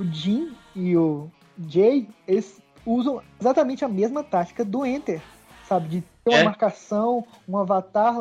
[0.00, 1.30] o Jin e o
[1.68, 5.20] Jay, eles usam exatamente a mesma tática do Enter,
[5.68, 5.88] sabe?
[5.88, 6.44] De ter uma É.
[6.44, 8.14] marcação, um avatar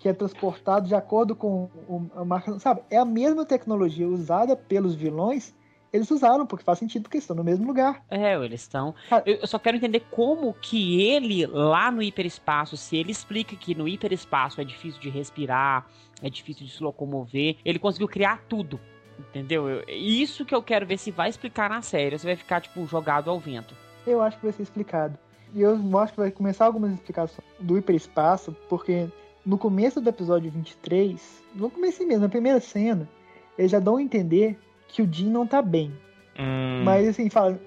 [0.00, 2.82] que é transportado de acordo com o- a marcação, sabe?
[2.90, 5.54] É a mesma tecnologia usada pelos vilões,
[5.92, 8.02] eles usaram, porque faz sentido, porque estão no mesmo lugar.
[8.10, 8.94] É, eles estão.
[9.24, 13.86] Eu só quero entender como que ele, lá no hiperespaço, se ele explica que no
[13.86, 15.86] hiperespaço é difícil de respirar,
[16.20, 18.80] é difícil de se locomover, ele conseguiu criar tudo.
[19.18, 19.68] Entendeu?
[19.68, 22.60] Eu- isso que eu quero ver se vai explicar na série, ou se vai ficar,
[22.60, 23.74] tipo, jogado ao vento.
[24.06, 25.18] Eu acho que vai ser explicado.
[25.54, 29.06] E eu acho que vai começar algumas explicações do hiperespaço, porque
[29.46, 33.08] no começo do episódio 23, no começo mesmo, na primeira cena,
[33.56, 34.58] eles já dão a entender
[34.88, 35.92] que o Jin não tá bem.
[36.38, 37.58] Hum, Mas assim, fala.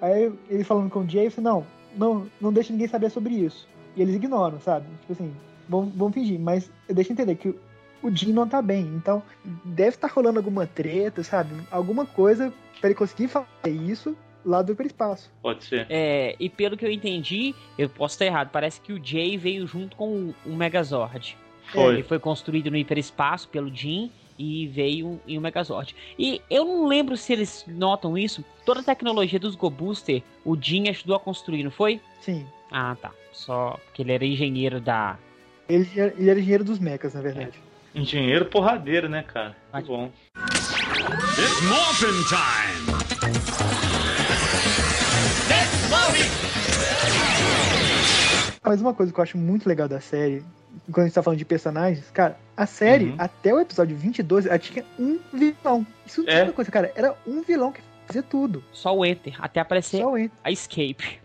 [0.00, 1.66] Aí ele falando com o Jay, eu falei, não,
[1.96, 3.66] não, não deixa ninguém saber sobre isso.
[3.96, 4.86] E eles ignoram, sabe?
[5.00, 5.32] Tipo assim,
[5.68, 7.54] vão, vão fingir, mas deixa entender que
[8.02, 8.82] o- Jin não tá bem.
[8.96, 9.22] Então,
[9.64, 11.50] deve estar rolando alguma treta, sabe?
[11.70, 15.30] Alguma coisa pra ele conseguir fazer isso lá do hiperespaço.
[15.40, 15.86] Pode ser.
[15.88, 19.66] É, e pelo que eu entendi, eu posso estar errado, parece que o Jay veio
[19.66, 21.36] junto com o- Megazord.
[21.72, 21.94] Foi.
[21.94, 25.94] Ele foi construído no hiperespaço pelo Jin e veio em um Megazord.
[26.18, 28.44] E eu não lembro se eles notam isso.
[28.66, 32.00] Toda a tecnologia dos Go Booster, o Jin ajudou a construir, não foi?
[32.20, 32.44] Sim.
[32.70, 33.12] Ah, tá.
[33.32, 35.16] Só porque ele era engenheiro da.
[35.68, 35.88] Ele,
[36.18, 37.58] ele era engenheiro dos mechas, na verdade.
[37.94, 39.56] Engenheiro porradeiro, né, cara?
[39.74, 40.10] Que bom.
[41.38, 44.02] It's Morphin Time!
[48.64, 50.42] Mas uma coisa que eu acho muito legal da série,
[50.86, 53.16] quando a gente tá falando de personagens, cara, a série, Uhum.
[53.18, 55.86] até o episódio 22, ela tinha um vilão.
[56.06, 56.40] Isso É.
[56.40, 56.92] é uma coisa, cara.
[56.94, 58.62] Era um vilão que fazia tudo.
[58.72, 60.38] Só o Enter, até aparecer Só o Enter.
[60.44, 61.20] a Escape.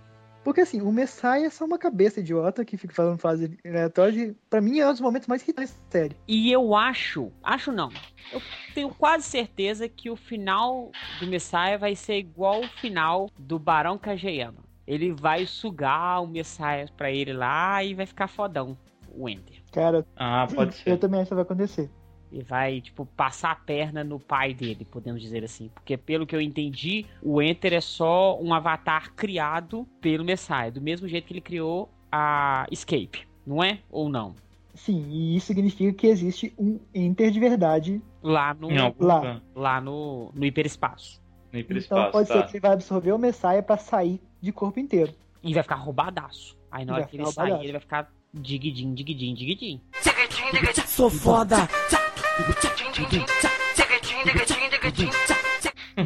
[0.48, 4.30] Porque assim, o Messiah é só uma cabeça idiota que fica falando frases aleatórias.
[4.30, 6.16] e, Pra mim é um dos momentos mais irritantes da série.
[6.26, 7.90] E eu acho, acho não,
[8.32, 8.42] eu
[8.74, 10.90] tenho quase certeza que o final
[11.20, 14.64] do Messiah vai ser igual o final do Barão Kageyama.
[14.88, 18.78] Ele vai sugar o Messiah pra ele lá e vai ficar fodão,
[19.14, 19.58] o Enter.
[19.74, 20.98] Cara, Ah, pode eu ser.
[20.98, 21.90] também acho que vai acontecer.
[22.32, 25.70] E vai, tipo, passar a perna no pai dele, podemos dizer assim.
[25.74, 30.70] Porque, pelo que eu entendi, o Enter é só um avatar criado pelo Messiah.
[30.70, 33.80] Do mesmo jeito que ele criou a Escape, não é?
[33.90, 34.36] Ou não?
[34.76, 38.02] Sim, e isso significa que existe um Enter de verdade.
[38.22, 38.68] Lá no,
[39.00, 39.42] Lá.
[39.56, 41.22] lá no, no hiperespaço.
[41.52, 42.34] No Então hiperespaço, pode tá.
[42.36, 45.14] ser que ele vai absorver o Messiah pra sair de corpo inteiro.
[45.42, 46.58] E vai ficar roubadaço.
[46.70, 47.64] Aí na hora que ele ficar sair, roubadaço.
[47.64, 49.82] ele vai ficar digidinho, digidinho, digidinho.
[50.86, 51.68] Sou foda!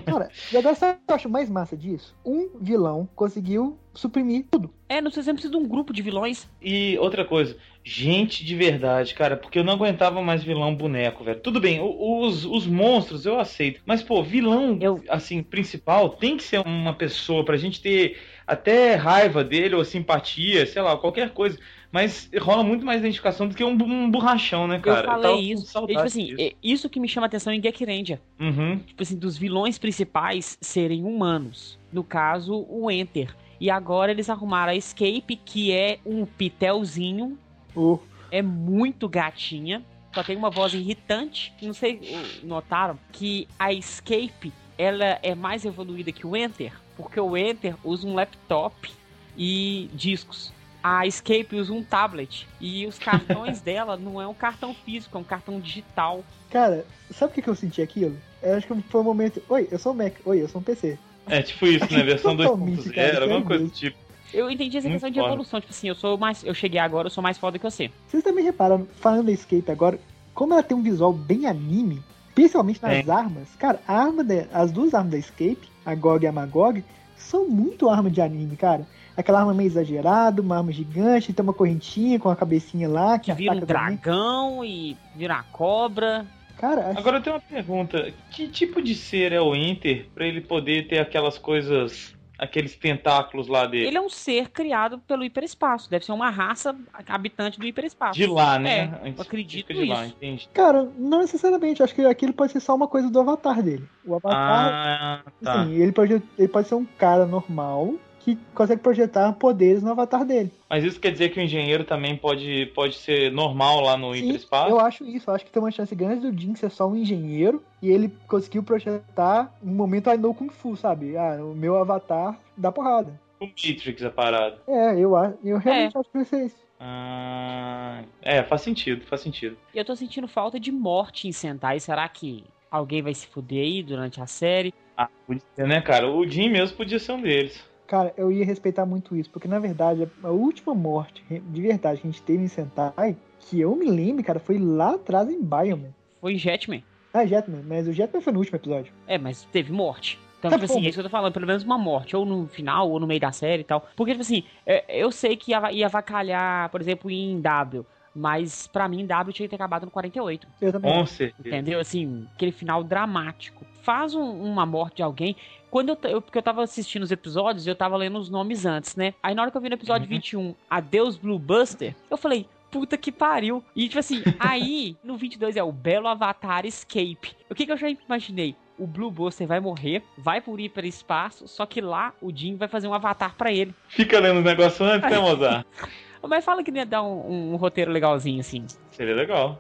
[0.06, 2.16] Cara, e agora sabe o que eu acho mais massa disso?
[2.26, 4.74] Um vilão conseguiu suprimir tudo.
[4.88, 6.50] É, não sei se precisa de um grupo de vilões.
[6.62, 11.42] E outra coisa, gente de verdade, cara, porque eu não aguentava mais vilão boneco, velho.
[11.42, 16.44] Tudo bem, os, os monstros eu aceito, mas pô, vilão, Eu- assim, principal tem que
[16.44, 18.18] ser uma pessoa pra gente ter
[18.48, 21.60] até raiva dele ou simpatia, sei lá, qualquer coisa.
[21.92, 25.02] Mas rola muito mais identificação do que um, um borrachão, né, cara?
[25.02, 25.78] eu falei com isso.
[25.84, 26.42] E, tipo assim, disso.
[26.42, 28.20] é isso que me chama atenção em Gek Ranger.
[28.40, 28.80] Uhum.
[28.80, 31.78] Tipo assim, dos vilões principais serem humanos.
[31.92, 33.36] No caso, o Enter.
[33.60, 37.38] E agora eles arrumaram a Escape, que é um pitelzinho.
[37.76, 38.00] O
[38.32, 39.84] É muito gatinha.
[40.14, 41.54] Só tem uma voz irritante.
[41.62, 42.98] Não sei, uh, notaram?
[43.12, 46.74] Que a Escape, ela é mais evoluída que o Enter.
[46.98, 48.90] Porque o Enter usa um laptop
[49.38, 50.52] e discos.
[50.84, 55.22] A Escape usa um tablet e os cartões dela não é um cartão físico, é
[55.22, 56.24] um cartão digital.
[56.50, 58.18] Cara, sabe o que, eu senti aquilo?
[58.42, 59.42] Eu acho que foi um momento.
[59.48, 60.14] Oi, eu sou um Mac.
[60.26, 60.98] Oi, eu sou um PC.
[61.28, 62.04] É tipo isso, né?
[62.04, 63.98] Versão 2.0, alguma coisa do tipo.
[64.34, 66.44] Eu entendi essa questão de evolução, tipo assim, eu sou mais.
[66.44, 67.92] Eu cheguei agora, eu sou mais foda que você.
[68.08, 70.00] Vocês também reparam, falando da Escape agora,
[70.34, 72.02] como ela tem um visual bem anime,
[72.34, 73.12] principalmente nas é.
[73.12, 76.84] armas, cara, a arma de, as duas armas da Escape, a GOG e a Magog,
[77.18, 78.88] são muito arma de anime, cara.
[79.16, 83.20] Aquela arma meio exagerada, uma arma gigante, tem uma correntinha com a cabecinha lá.
[83.20, 84.92] Que, que vira um dragão também.
[84.92, 86.26] e vira a cobra.
[86.58, 87.00] Cara, acho...
[87.00, 88.14] Agora eu tenho uma pergunta.
[88.30, 93.48] Que tipo de ser é o Inter para ele poder ter aquelas coisas aqueles tentáculos
[93.48, 93.86] lá dele.
[93.86, 95.88] Ele é um ser criado pelo hiperespaço.
[95.88, 96.76] Deve ser uma raça
[97.08, 98.18] habitante do hiperespaço.
[98.18, 99.00] De lá, né?
[99.04, 99.94] É, eu acredito de isso.
[99.94, 100.08] Lá,
[100.52, 101.84] Cara, não necessariamente.
[101.84, 103.88] Acho que aquilo pode ser só uma coisa do avatar dele.
[104.04, 104.34] O avatar.
[104.36, 105.62] Ah, tá.
[105.62, 107.94] Assim, ele, pode, ele pode ser um cara normal
[108.24, 110.52] que consegue projetar poderes no avatar dele.
[110.70, 114.24] Mas isso quer dizer que o engenheiro também pode, pode ser normal lá no Sim,
[114.24, 114.70] hiperespaço?
[114.70, 115.30] Eu acho isso.
[115.30, 118.14] Eu acho que tem uma chance grande do Jin ser só um engenheiro e ele
[118.28, 121.18] conseguiu projetar um momento I know Kung Fu, sabe?
[121.18, 123.20] Ah, o meu avatar dá porrada.
[123.40, 124.60] O Matrix a parada.
[124.68, 125.14] É, eu,
[125.44, 126.00] eu realmente é.
[126.00, 126.72] acho que vai ser isso.
[126.80, 129.58] Ah, é, faz sentido, faz sentido.
[129.74, 131.80] E eu tô sentindo falta de morte em Sentai.
[131.80, 134.74] Será que alguém vai se fuder aí durante a série?
[134.96, 136.10] Ah, podia ser, né, cara?
[136.10, 137.71] O Jim mesmo podia ser um deles.
[137.92, 142.08] Cara, eu ia respeitar muito isso, porque na verdade a última morte de verdade que
[142.08, 145.94] a gente teve em Sentai, que eu me lembro, cara, foi lá atrás em Bioman.
[146.22, 146.82] Foi Jetman.
[147.14, 148.94] Ah, Jetman, mas o Jetman foi no último episódio.
[149.06, 150.18] É, mas teve morte.
[150.40, 152.26] Então, tá tipo assim, é isso que eu tô falando, pelo menos uma morte, ou
[152.26, 153.86] no final, ou no meio da série e tal.
[153.94, 157.86] Porque, tipo assim, é, eu sei que ia, ia avacalhar, por exemplo, em W.
[158.16, 160.48] Mas para mim, W tinha que ter acabado no 48.
[160.62, 160.94] Eu também.
[160.94, 161.48] Com certeza.
[161.48, 161.80] Entendeu?
[161.80, 163.66] Assim, aquele final dramático.
[163.84, 165.36] Faz um, uma morte de alguém.
[165.72, 168.98] Quando eu, eu, Porque eu tava assistindo os episódios eu tava lendo os nomes antes,
[168.98, 169.14] né?
[169.24, 170.16] Aí na hora que eu vi no episódio uhum.
[170.16, 173.64] 21, Adeus Blue Buster, eu falei, puta que pariu.
[173.74, 177.36] E tipo assim, aí no 22 é o Belo Avatar Escape.
[177.50, 178.56] O que que eu já imaginei?
[178.78, 182.88] O Blue Buster vai morrer, vai por hiperespaço, só que lá o Jim vai fazer
[182.88, 183.74] um avatar para ele.
[183.88, 185.66] Fica lendo o negócio antes, né, Mozart?
[186.28, 188.66] Mas fala que ia dar um, um, um, roteiro legalzinho assim.
[188.92, 189.60] Seria legal.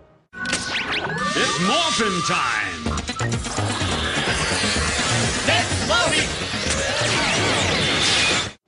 [1.35, 3.70] It's Morphin Time!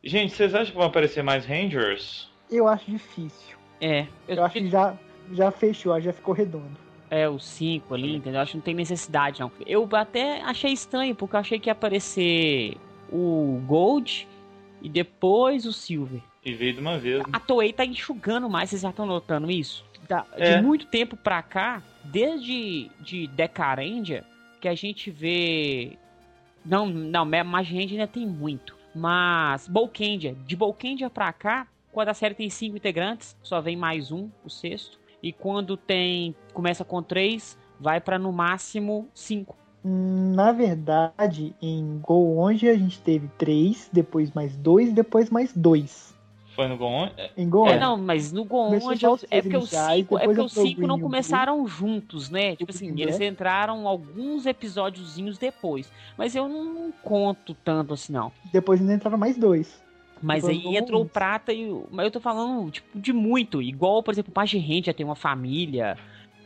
[0.03, 2.29] Gente, vocês acham que vão aparecer mais Rangers?
[2.51, 3.57] Eu acho difícil.
[3.79, 4.05] É.
[4.27, 4.95] Eu, eu acho que já,
[5.31, 6.77] já fechou, já ficou redondo.
[7.09, 8.41] É, os cinco ali, entendeu?
[8.41, 9.51] Acho que não tem necessidade, não.
[9.65, 12.75] Eu até achei estranho, porque eu achei que ia aparecer
[13.11, 14.27] o Gold
[14.81, 16.21] e depois o Silver.
[16.43, 17.19] E veio de uma vez.
[17.19, 17.25] Né?
[17.31, 19.85] A Toei tá enxugando mais, vocês já estão notando isso?
[20.09, 20.57] Da, é.
[20.57, 24.25] De muito tempo pra cá, desde de Decarendia,
[24.59, 25.97] que a gente vê.
[26.65, 28.75] Não, não, Magic ainda tem muito.
[28.95, 34.11] Mas Bolkendia, de Bolkendia pra cá, quando a série tem cinco integrantes, só vem mais
[34.11, 34.99] um, o sexto.
[35.21, 36.35] E quando tem.
[36.53, 39.55] começa com três, vai para no máximo cinco.
[39.83, 46.13] Na verdade, em Go a gente teve três, depois mais dois, depois mais dois.
[46.55, 47.09] Foi no Gon?
[47.35, 47.67] Em Gon.
[47.67, 48.79] É, não, mas no Gon é
[49.41, 52.55] porque os cinco, é porque os cinco não começaram juntos, né?
[52.55, 55.91] Tipo assim, eles entraram alguns episódiozinhos depois.
[56.17, 58.31] Mas eu não conto tanto assim, não.
[58.51, 59.81] Depois ainda entraram mais dois.
[60.21, 61.87] Mas depois aí entrou o Prata e o.
[61.91, 63.61] Mas eu tô falando, tipo, de muito.
[63.61, 65.97] Igual, por exemplo, o Page já tem uma família.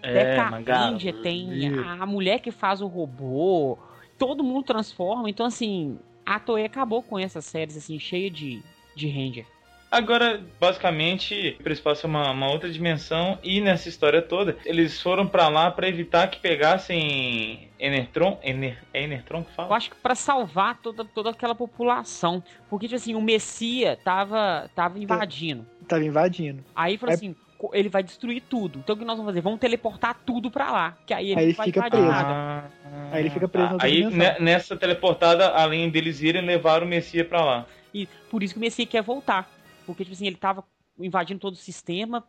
[0.01, 3.77] É, Deca tem a, a mulher que faz o robô.
[4.17, 5.29] Todo mundo transforma.
[5.29, 8.63] Então, assim, a Toei acabou com essas séries, assim, cheia de,
[8.95, 9.45] de Ranger.
[9.89, 15.25] Agora, basicamente, o espaço é uma, uma, outra dimensão e nessa história toda, eles foram
[15.25, 19.69] para lá para evitar que pegassem Enertron, Ener, é Enertron que fala?
[19.69, 24.69] Eu acho que para salvar toda, toda aquela população, porque tipo assim, o Messia tava
[24.75, 25.65] tava invadindo.
[25.87, 26.63] Tava invadindo.
[26.75, 27.15] Aí falou é...
[27.15, 27.35] assim,
[27.73, 28.79] ele vai destruir tudo.
[28.79, 29.41] Então o que nós vamos fazer?
[29.41, 30.97] Vamos teleportar tudo pra lá.
[31.05, 32.07] Que aí ele, aí ele fica preso.
[32.09, 32.63] Ah,
[33.11, 33.69] aí ele fica preso.
[33.73, 34.03] Ah, aí
[34.39, 37.65] nessa teleportada, além deles irem, levar o Messia pra lá.
[37.93, 39.49] E por isso que o Messia quer voltar.
[39.87, 40.63] Porque, tipo assim, ele tava
[40.99, 42.23] invadindo todo o sistema,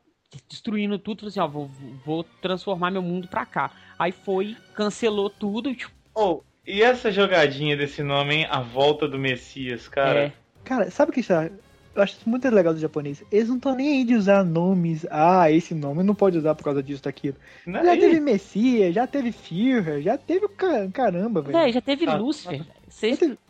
[0.49, 1.71] destruindo tudo, falou assim, ó, vou,
[2.07, 3.73] vou transformar meu mundo pra cá.
[3.99, 5.93] Aí foi, cancelou tudo e tipo...
[6.15, 8.47] Oh, e essa jogadinha desse nome, hein?
[8.49, 10.27] A Volta do Messias, cara?
[10.27, 10.33] É.
[10.65, 11.51] Cara, sabe o que isso é?
[11.95, 13.25] Eu acho isso muito legal do japonês.
[13.33, 15.05] Eles não estão nem aí de usar nomes.
[15.11, 17.37] Ah, esse nome não pode usar por causa disso, daquilo.
[17.67, 20.47] Não já é teve Messias, já teve Führer, já teve
[20.93, 21.59] caramba, velho.
[21.59, 22.65] É, já teve ah, Lúcifer.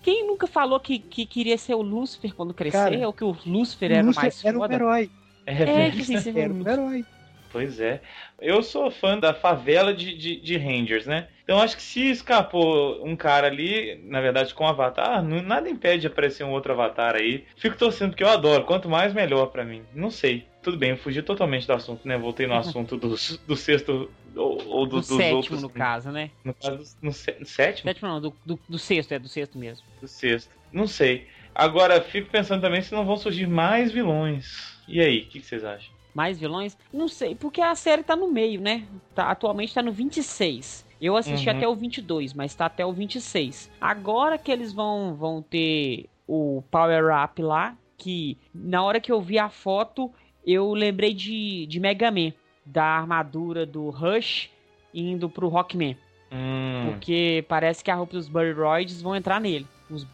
[0.03, 2.77] Quem nunca falou que, que queria ser o Lúcifer quando crescer?
[2.77, 4.73] Cara, ou que o Lúcifer era o mais era foda?
[4.73, 5.11] um herói.
[5.47, 7.05] É, é que sim, era um herói.
[7.51, 8.01] Pois é.
[8.41, 11.29] Eu sou fã da favela de, de, de Rangers, né?
[11.43, 15.69] Então acho que se escapou um cara ali, na verdade com um avatar, não, nada
[15.69, 17.45] impede de aparecer um outro avatar aí.
[17.57, 18.65] Fico torcendo porque eu adoro.
[18.65, 19.83] Quanto mais, melhor para mim.
[19.95, 20.47] Não sei.
[20.63, 22.19] Tudo bem, eu fugi totalmente do assunto, né?
[22.19, 23.09] Voltei no assunto do,
[23.47, 25.63] do sexto ou, ou do, do dos sétimo, outros.
[25.63, 26.31] no caso, né?
[26.45, 27.47] No caso, no, no sétimo?
[27.47, 29.85] Sétimo não, do, do, do sexto, é do sexto mesmo.
[30.01, 30.51] Do sexto.
[30.73, 31.27] Não sei.
[31.55, 34.77] Agora, fico pensando também se não vão surgir mais vilões.
[34.87, 35.93] E aí, o que, que vocês acham?
[36.15, 36.77] Mais vilões?
[36.93, 38.87] Não sei, porque a série tá no meio, né?
[39.15, 40.87] Tá, atualmente tá no 26.
[41.01, 41.57] Eu assisti Uhum.
[41.57, 43.71] até o 22, mas tá até o 26.
[43.81, 49.21] Agora que eles vão, vão ter o Power Up lá, que na hora que eu
[49.21, 50.13] vi a foto,
[50.47, 52.33] eu lembrei de, de Mega Man,
[52.73, 54.51] da armadura do Rush
[54.93, 55.97] indo pro Rockman.
[56.31, 59.67] Hum, Porque parece que a roupa dos Buddy Roids vão entrar nele.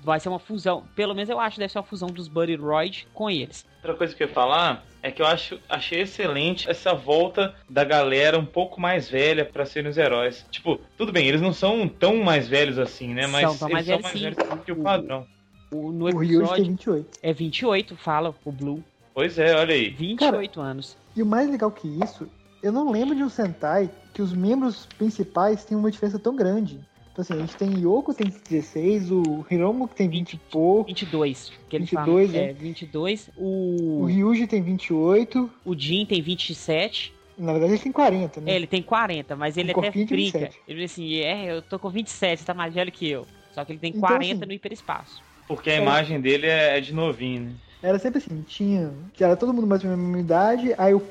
[0.05, 2.55] Vai ser uma fusão, pelo menos eu acho que deve ser uma fusão dos Buddy
[2.55, 3.67] Roid com eles.
[3.79, 7.83] Outra coisa que eu ia falar é que eu acho, achei excelente essa volta da
[7.83, 10.47] galera um pouco mais velha pra serem os heróis.
[10.51, 13.27] Tipo, tudo bem, eles não são tão mais velhos assim, né?
[13.27, 14.43] Mas São, tão eles mais são velhos, mais sim.
[14.47, 15.27] velhos que o padrão.
[15.73, 17.19] O, no O Ryuji tem episódio 28.
[17.21, 18.85] é 28, fala o Blue.
[19.13, 19.91] Pois é, olha aí.
[19.91, 20.97] 28 anos.
[21.17, 22.29] E o mais legal que isso,
[22.65, 26.81] eu não lembro de um Sentai que os membros principais têm uma diferença tão grande.
[27.13, 30.89] Então assim, a gente tem Yoko tem 16, o Hiromu que tem 20 e pouco,
[30.89, 31.53] 22.
[31.69, 32.51] Que ele 22, fala, né?
[32.51, 33.31] é, 22.
[33.37, 37.13] o O, Ryuji tem 28, o Jin tem 27.
[37.39, 38.53] na verdade ele tem 40, né?
[38.53, 40.17] É, ele tem 40, mas ele Um até brinca.
[40.17, 40.61] 27.
[40.67, 43.27] Ele diz assim, é, eu tô com 27, você tá mais velho que eu.
[43.53, 45.23] Só que ele tem Então, 40 assim, no hiperespaço.
[45.47, 47.53] Porque a imagem dele é, é de novinho, né?
[47.83, 48.91] Era sempre assim, tinha.
[49.13, 51.03] que Era todo mundo mais ou menos da mesma idade, aí o,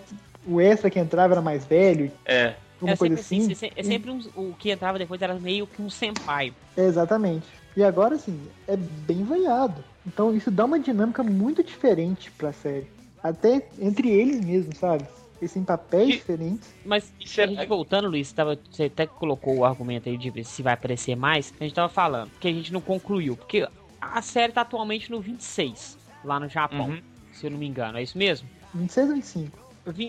[0.46, 2.56] o extra que entrava era mais velho, É.
[2.76, 3.68] alguma é coisa sempre assim.
[3.68, 6.54] assim, é sempre um, o que entrava depois era meio que um senpai.
[6.78, 7.46] É, exatamente.
[7.76, 9.84] E agora, assim, é bem variado.
[10.06, 12.88] Então isso dá uma dinâmica muito diferente pra série.
[13.24, 15.06] Até entre eles mesmos, sabe?
[15.42, 16.74] Eles têm papéis Que- diferentes.
[16.86, 20.44] Mas Isso é- a gente voltando, Luiz, tava, você até colocou o argumento aí de
[20.44, 21.54] se vai aparecer mais.
[21.60, 23.36] A gente tava falando que a gente não concluiu.
[23.36, 23.68] Porque
[24.02, 27.02] a série tá atualmente no 26, lá no Japão, Uhum.
[27.34, 27.98] se eu não me engano.
[27.98, 28.48] É isso mesmo?
[28.74, 29.58] 26 ou 25.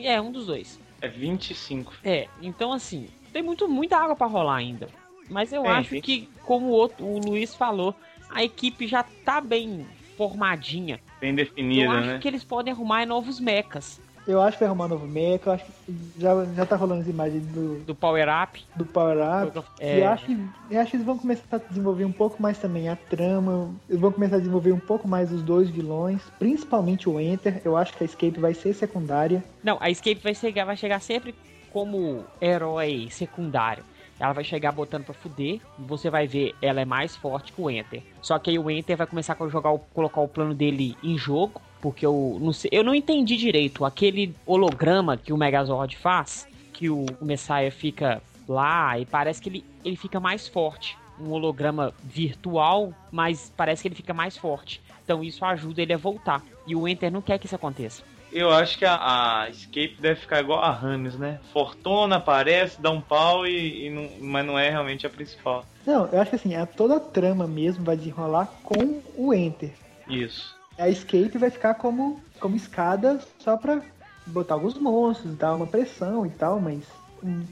[0.04, 0.78] É, um dos dois.
[1.00, 1.94] É 25.
[2.04, 4.88] É, então assim, tem muito, muita água pra rolar ainda.
[5.28, 6.00] Mas eu Tem, acho tem.
[6.02, 7.94] que, como o, outro, o Luiz falou,
[8.30, 11.00] a equipe já tá bem formadinha.
[11.20, 12.18] Bem eu definida, acho né?
[12.18, 15.64] que eles podem arrumar novos mechas Eu acho que vai arrumar novo mecha, eu acho
[15.66, 18.62] que já, já tá rolando as imagens do, do Power Up.
[18.74, 19.62] do Power Up.
[19.78, 22.40] É, E eu acho, que, eu acho que eles vão começar a desenvolver um pouco
[22.42, 23.74] mais também a trama.
[23.88, 27.60] Eles vão começar a desenvolver um pouco mais os dois vilões, principalmente o Enter.
[27.64, 29.44] Eu acho que a Escape vai ser secundária.
[29.62, 31.34] Não, a Escape vai chegar, vai chegar sempre
[31.70, 33.84] como herói secundário.
[34.18, 35.60] Ela vai chegar botando pra fuder.
[35.78, 38.00] Você vai ver, ela é mais forte que o Enter.
[38.22, 41.18] Só que aí o Enter vai começar a jogar o- colocar o plano dele em
[41.18, 41.60] jogo.
[41.84, 42.70] Porque eu não sei.
[42.72, 43.84] Eu não entendi direito.
[43.84, 46.48] Aquele holograma que o Megazord faz.
[46.72, 50.96] Que o, o Messiah fica lá e parece que ele, ele fica mais forte.
[51.20, 54.80] Um holograma virtual, mas parece que ele fica mais forte.
[55.04, 56.42] Então isso ajuda ele a voltar.
[56.66, 58.02] E o Enter não quer que isso aconteça.
[58.32, 61.38] Eu acho que a, a Escape deve ficar igual a Hannes, né?
[61.52, 65.66] Fortuna aparece, dá um pau e, e não, mas não é realmente a principal.
[65.84, 69.74] Não, eu acho que assim, a, toda a trama mesmo vai desenrolar com o Enter.
[70.08, 70.53] Isso.
[70.78, 73.80] A Escape vai ficar como, como escada só pra
[74.26, 76.82] botar alguns monstros, dar uma pressão e tal, mas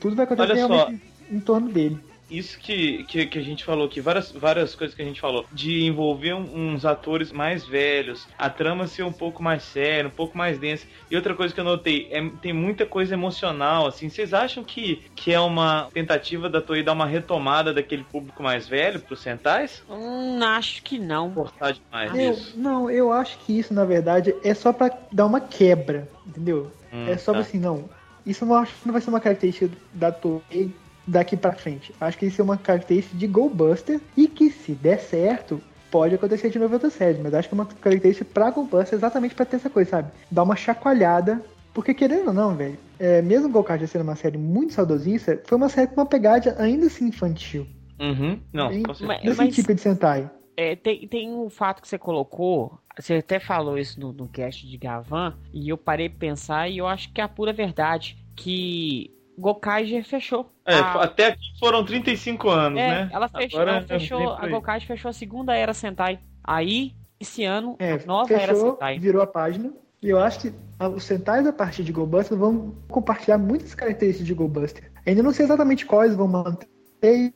[0.00, 0.74] tudo vai acontecer Olha só.
[0.76, 1.98] realmente em torno dele.
[2.32, 5.44] Isso que, que, que a gente falou aqui, várias, várias coisas que a gente falou,
[5.52, 10.36] de envolver uns atores mais velhos, a trama ser um pouco mais séria, um pouco
[10.36, 10.86] mais densa.
[11.10, 14.08] E outra coisa que eu notei, é, tem muita coisa emocional, assim.
[14.08, 18.66] Vocês acham que, que é uma tentativa da Toei dar uma retomada daquele público mais
[18.66, 19.82] velho pros Sentais?
[19.90, 21.30] Hum, acho que não.
[21.32, 22.58] Cortar demais Eu, isso.
[22.58, 26.72] não, eu acho que isso, na verdade, é só pra dar uma quebra, entendeu?
[26.90, 27.40] Hum, é só tá.
[27.40, 27.90] assim, não.
[28.24, 30.72] Isso não acho que não vai ser uma característica da Toei
[31.07, 31.94] daqui pra frente.
[32.00, 36.14] Acho que isso é uma característica de Go Buster e que se der certo, pode
[36.14, 38.94] acontecer de novo em outras séries, mas acho que é uma característica pra Go Buster
[38.98, 40.11] exatamente pra ter essa coisa, sabe?
[40.30, 41.42] Dar uma chacoalhada,
[41.74, 45.68] porque querendo ou não, velho, é, mesmo Gokaiger sendo uma série muito saudosista, foi uma
[45.68, 47.66] série com uma pegada ainda assim infantil.
[48.00, 48.40] Uhum.
[48.53, 49.20] Não, com certeza.
[49.24, 50.30] Nesse mas- tipo de Sentai.
[50.57, 54.66] É, tem, tem um fato que você colocou, você até falou isso no, no cast
[54.66, 58.18] de Gavan, e eu parei pra pensar e eu acho que é a pura verdade,
[58.36, 60.50] que Gokaiger fechou.
[60.66, 63.10] É, A- até aqui foram 35 anos, é, né?
[63.12, 64.48] ela fechou, Agora ela fechou vem a.
[64.48, 66.20] Gokaiger fechou a segunda era Sentai.
[66.44, 68.98] Aí, esse ano, É, a nova era fechou, Sentai.
[68.98, 69.72] virou a página.
[70.02, 70.52] E eu acho que
[70.96, 74.90] os centais a partir de Go Buster vão compartilhar muitas características de Go Buster.
[75.06, 76.68] Ainda não sei exatamente quais vão manter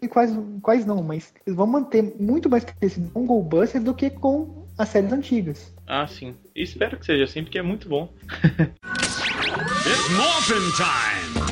[0.03, 0.33] e quais,
[0.63, 4.67] quais não, mas eles vão manter muito mais características com Go Buster do que com
[4.77, 5.73] as séries antigas.
[5.87, 6.35] Ah, sim.
[6.57, 8.09] Espero que seja assim, porque é muito bom.
[9.87, 11.46] It's Morphin Time!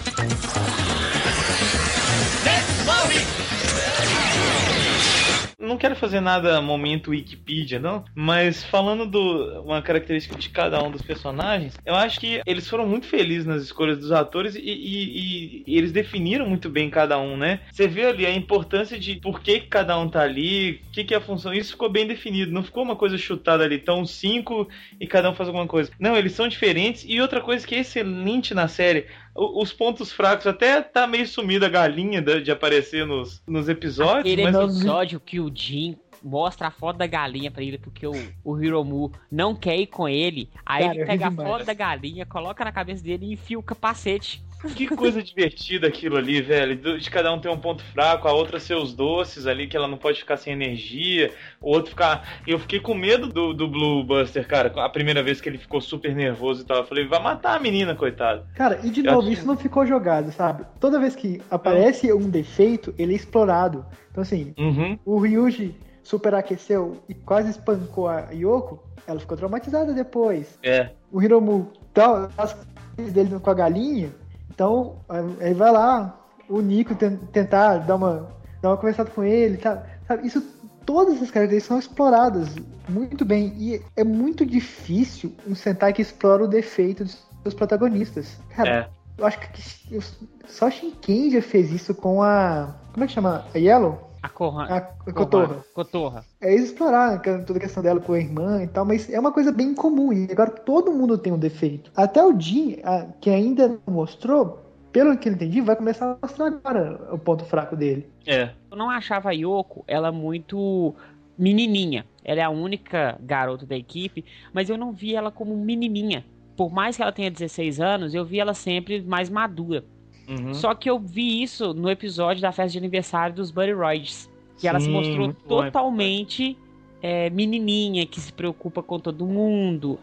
[5.65, 10.91] Não quero fazer nada momento Wikipedia, não, mas falando do uma característica de cada um
[10.91, 15.65] dos personagens, eu acho que eles foram muito felizes nas escolhas dos atores e, e,
[15.67, 17.61] e eles definiram muito bem cada um, né?
[17.73, 21.15] Você vê ali a importância de por que cada um tá ali, o que, que
[21.15, 24.69] é a função, isso ficou bem definido, não ficou uma coisa chutada ali, tão cinco
[25.01, 25.91] e cada um faz alguma coisa.
[25.99, 30.47] Não, eles são diferentes e outra coisa que é excelente na série, os pontos fracos,
[30.47, 34.21] até tá meio sumida a galinha de, de aparecer nos, nos episódios.
[34.21, 34.55] Aquele mas...
[34.55, 38.13] episódio que o Jim mostra a foto da galinha pra ele, porque o,
[38.43, 40.49] o Hiromu não quer ir com ele.
[40.65, 43.63] Aí Cara, ele pega a foto da galinha, coloca na cabeça dele e enfia o
[43.63, 44.43] capacete.
[44.75, 46.99] Que coisa divertida aquilo ali, velho.
[46.99, 49.89] De cada um ter um ponto fraco, a outra ser os doces ali, que ela
[49.89, 52.41] não pode ficar sem energia, o outro ficar.
[52.47, 55.81] Eu fiquei com medo do, do Blue Buster, cara, a primeira vez que ele ficou
[55.81, 56.79] super nervoso e tal.
[56.79, 58.45] Eu falei, vai matar a menina, coitado.
[58.55, 60.65] Cara, e de novo, isso não ficou jogado, sabe?
[60.81, 63.85] Toda vez que aparece um defeito, ele é explorado.
[64.11, 64.99] Então, assim, uhum.
[65.05, 70.59] o Ryuji superaqueceu e quase espancou a Yoko, ela ficou traumatizada depois.
[70.63, 70.91] É.
[71.11, 72.55] O Hiromu, então, as
[72.97, 74.11] dele com a galinha
[74.55, 74.97] então,
[75.41, 78.29] aí vai lá, o Nico tentar dar uma,
[78.63, 80.27] dar uma conversada com ele, tá, sabe?
[80.27, 80.41] Isso,
[80.87, 82.55] todas essas características são exploradas
[82.89, 83.53] muito bem.
[83.57, 88.39] E é muito difícil um Sentai que explora o defeito dos seus protagonistas.
[88.51, 88.89] Cara, é.
[89.19, 89.99] eu acho que
[90.47, 92.75] só Shinken já fez isso com a.
[92.93, 93.45] Como é que chama?
[93.55, 94.14] A Yellow?
[94.25, 95.65] A, Corra, a, a Cotorra.
[95.75, 96.25] Cotorra.
[96.41, 99.53] É explorar toda a questão dela com a irmã e tal, mas é uma coisa
[99.53, 100.15] bem comum.
[100.15, 101.91] E agora todo mundo tem um defeito.
[101.95, 102.79] Até o Jim,
[103.21, 107.45] que ainda não mostrou, pelo que eu entendi, vai começar a mostrar agora o ponto
[107.45, 108.09] fraco dele.
[108.27, 108.49] É.
[108.71, 110.95] Eu não achava a Yoko, ela muito
[111.37, 112.07] menininha.
[112.25, 116.25] Ela é a única garota da equipe, mas eu não vi ela como menininha.
[116.57, 119.85] Por mais que ela tenha 16 anos, eu vi ela sempre mais madura.
[120.29, 120.55] Uhum.
[120.55, 124.29] Só que eu vi isso no episódio da festa de aniversário dos Buddy Royds.
[124.57, 126.57] Que Sim, ela se mostrou totalmente
[127.03, 129.99] é, menininha, que se preocupa com todo mundo.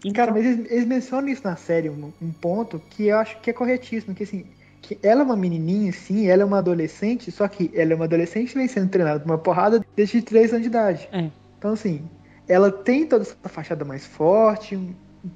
[0.00, 0.12] Então...
[0.12, 3.50] Cara, mas eles, eles, mencionam isso na série, um, um, ponto que eu acho que
[3.50, 4.46] é corretíssimo, que assim,
[4.80, 8.04] que ela é uma menininha, sim, ela é uma adolescente, só que ela é uma
[8.04, 11.08] adolescente que vem sendo treinada por uma porrada desde 3 anos de idade.
[11.12, 11.28] É.
[11.58, 12.08] Então, assim,
[12.48, 14.78] ela tem toda essa fachada mais forte,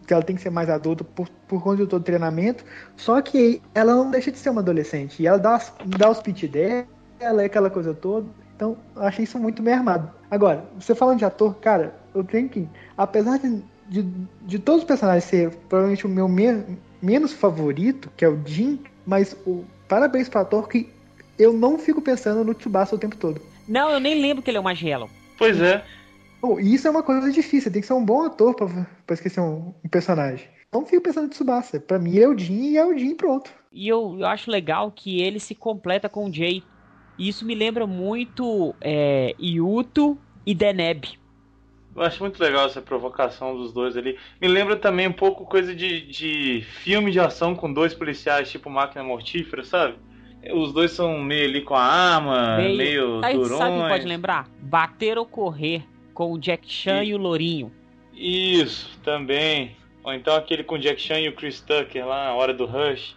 [0.07, 2.65] que ela tem que ser mais adulta por, por conta de todo o treinamento,
[2.97, 5.23] só que ela não deixa de ser uma adolescente.
[5.23, 8.27] E ela dá, dá os pitch dela, é aquela coisa toda.
[8.55, 10.11] Então, eu achei isso muito bem armado.
[10.31, 12.69] Agora, você falando de ator, cara, eu tenho que.
[12.97, 14.03] Apesar de, de,
[14.43, 18.81] de todos os personagens ser provavelmente o meu me, menos favorito, que é o Jin,
[19.07, 20.89] mas o parabéns pro ator que
[21.39, 23.41] eu não fico pensando no Tsubasa o tempo todo.
[23.67, 25.11] Não, eu nem lembro que ele é o Magelo.
[25.39, 25.85] Pois é.
[26.43, 28.67] Oh, isso é uma coisa difícil, tem que ser um bom ator pra,
[29.07, 30.49] pra esquecer um, um personagem.
[30.73, 31.79] Não fico pensando em Tsubasa.
[31.79, 33.53] Pra mim é o Jin e é o Jin pronto.
[33.71, 36.63] E eu, eu acho legal que ele se completa com o Jay.
[37.17, 41.05] E isso me lembra muito é, Yuto e Deneb.
[41.95, 44.19] Eu acho muito legal essa provocação dos dois ali.
[44.41, 48.71] Me lembra também um pouco coisa de, de filme de ação com dois policiais, tipo
[48.71, 49.95] Máquina Mortífera, sabe?
[50.55, 53.59] Os dois são meio ali com a arma, meio, meio Aí, durões.
[53.59, 54.49] Sabe pode lembrar?
[54.59, 55.85] Bater ou correr
[56.15, 57.73] com o Jack Chan e, e o Lourinho.
[58.15, 59.77] Isso, também.
[60.05, 62.67] Ou então aquele com o Jack Chan e o Chris Tucker lá na hora do
[62.67, 63.17] Rush.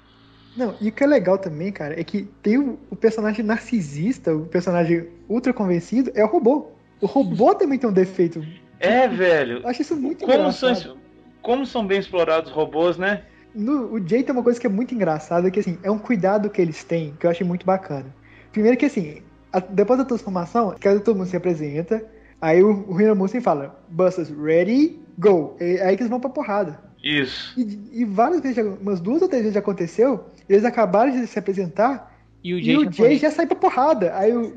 [0.55, 4.33] Não, e o que é legal também, cara, é que tem o, o personagem narcisista,
[4.33, 6.67] o personagem ultra convencido, é o robô.
[7.01, 8.45] O robô também tem um defeito.
[8.79, 9.59] É, velho.
[9.59, 10.75] Eu acho isso muito como engraçado.
[10.75, 10.97] São,
[11.41, 13.23] como são bem explorados os robôs, né?
[13.53, 16.49] No, o Jay tem uma coisa que é muito engraçada, que assim, é um cuidado
[16.49, 18.13] que eles têm, que eu achei muito bacana.
[18.51, 19.21] Primeiro que assim,
[19.51, 22.05] a, depois da transformação, cada todo mundo se apresenta,
[22.41, 25.55] Aí o, o Hinamusen fala, Busters, ready, go.
[25.59, 26.79] E, aí que eles vão pra porrada.
[27.03, 27.53] Isso.
[27.59, 31.37] E, e, várias vezes, umas duas ou três vezes já aconteceu, eles acabaram de se
[31.37, 34.15] apresentar e o Jay, e o Jay já sai pra porrada.
[34.15, 34.53] Aí o,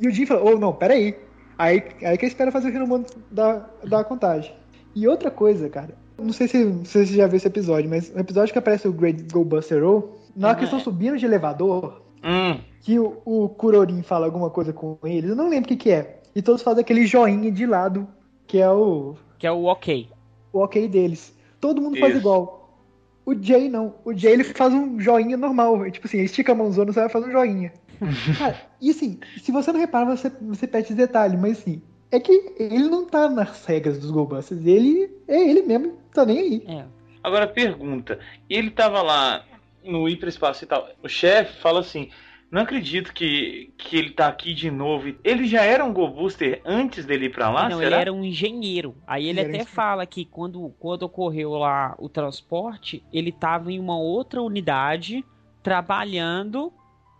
[0.00, 1.16] e o Jim fala, oh não, peraí.
[1.56, 4.52] Aí, aí que ele espera fazer o Hinamusen dar, dar a contagem.
[4.94, 8.20] E outra coisa, cara, não sei se, se você já viu esse episódio, mas no
[8.20, 11.26] episódio que aparece o Great Go Buster O, na hora que eles estão subindo de
[11.26, 12.58] elevador, hum.
[12.80, 15.90] que o, o Kurorin fala alguma coisa com eles, eu não lembro o que, que
[15.90, 18.06] é e todos fazem aquele joinha de lado,
[18.46, 19.16] que é o.
[19.40, 20.08] Que é o ok.
[20.52, 21.36] O ok deles.
[21.60, 22.00] Todo mundo Isso.
[22.00, 22.78] faz igual.
[23.26, 23.96] O Jay não.
[24.04, 25.90] O Jay ele faz um joinha normal.
[25.90, 27.72] Tipo assim, estica a mãozona, você vai fazer um joinha.
[28.38, 31.82] Cara, e assim, se você não repara, você, você perde esse detalhe, mas assim,
[32.12, 34.64] é que ele não tá nas regras dos Golbusters.
[34.64, 36.64] Ele é ele mesmo, tá nem aí.
[36.68, 36.84] É.
[37.20, 39.44] Agora pergunta, ele tava lá
[39.84, 40.88] no hiperespaço e tal.
[41.02, 42.10] O chefe fala assim:
[42.50, 45.14] Não acredito que, que ele tá aqui de novo.
[45.22, 47.68] Ele já era um Go Booster antes dele ir pra lá?
[47.68, 47.86] Não, será?
[47.86, 48.96] ele era um engenheiro.
[49.06, 53.78] Aí ele, ele até fala que quando, quando ocorreu lá o transporte, ele tava em
[53.78, 55.22] uma outra unidade
[55.62, 56.72] trabalhando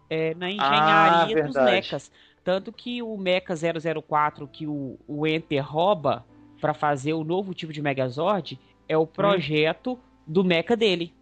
[0.09, 2.11] é, na engenharia ah, dos mechas.
[2.43, 6.25] Tanto que o Mecha 004 que o, o Enter rouba
[6.59, 8.59] para fazer o novo tipo de Megazord
[8.89, 9.99] é o projeto hum.
[10.27, 11.13] do mecha dele.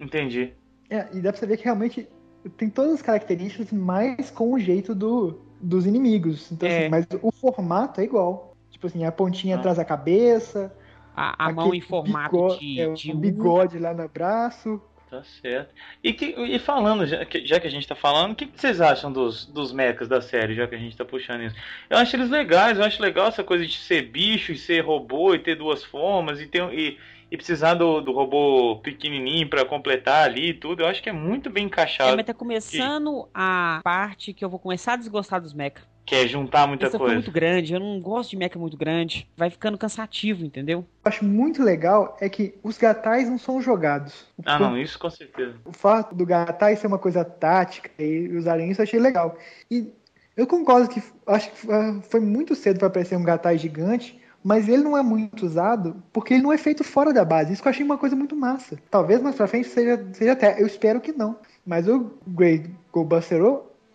[0.00, 0.54] Entendi.
[0.88, 2.08] É, e dá pra você ver que realmente
[2.56, 6.50] tem todas as características, mais com o jeito do, dos inimigos.
[6.50, 6.80] Então, é.
[6.80, 8.56] assim, mas o formato é igual.
[8.70, 9.58] Tipo assim, a pontinha ah.
[9.58, 10.74] atrás da cabeça.
[11.14, 14.80] A, a mão em formato bigode, de, é, de um bigode lá no braço.
[15.10, 15.74] Tá certo.
[16.04, 18.60] E, que, e falando, já que, já que a gente tá falando, o que, que,
[18.60, 21.56] vocês acham dos, dos mechas da série, já que a gente tá puxando isso?
[21.90, 25.34] Eu acho eles legais, eu acho legal essa coisa de ser bicho e ser robô
[25.34, 26.96] e ter duas formas e ter, e,
[27.30, 31.12] e precisar do, do robô pequenininho para completar ali e tudo, eu acho que é
[31.12, 32.10] muito bem encaixado.
[32.10, 33.30] É, mas tá começando que...
[33.34, 35.88] a parte que eu vou começar a desgostar dos mecha.
[36.04, 37.12] Que é juntar muita Essa coisa.
[37.12, 39.28] Foi muito grande, eu não gosto de mecha muito grande.
[39.36, 40.80] Vai ficando cansativo, entendeu?
[40.80, 44.26] Eu acho muito legal é que os gatais não são jogados.
[44.44, 45.54] Ah, não, isso com certeza.
[45.64, 49.38] O fato do gatai ser uma coisa tática e usarem isso eu achei legal.
[49.70, 49.92] E
[50.36, 51.66] eu concordo que acho que
[52.08, 56.34] foi muito cedo para aparecer um gatai gigante, mas ele não é muito usado porque
[56.34, 57.52] ele não é feito fora da base.
[57.52, 58.78] Isso que eu achei uma coisa muito massa.
[58.90, 60.60] Talvez mais pra frente seja, seja até.
[60.60, 61.36] Eu espero que não.
[61.64, 63.42] Mas o Great Goldbuster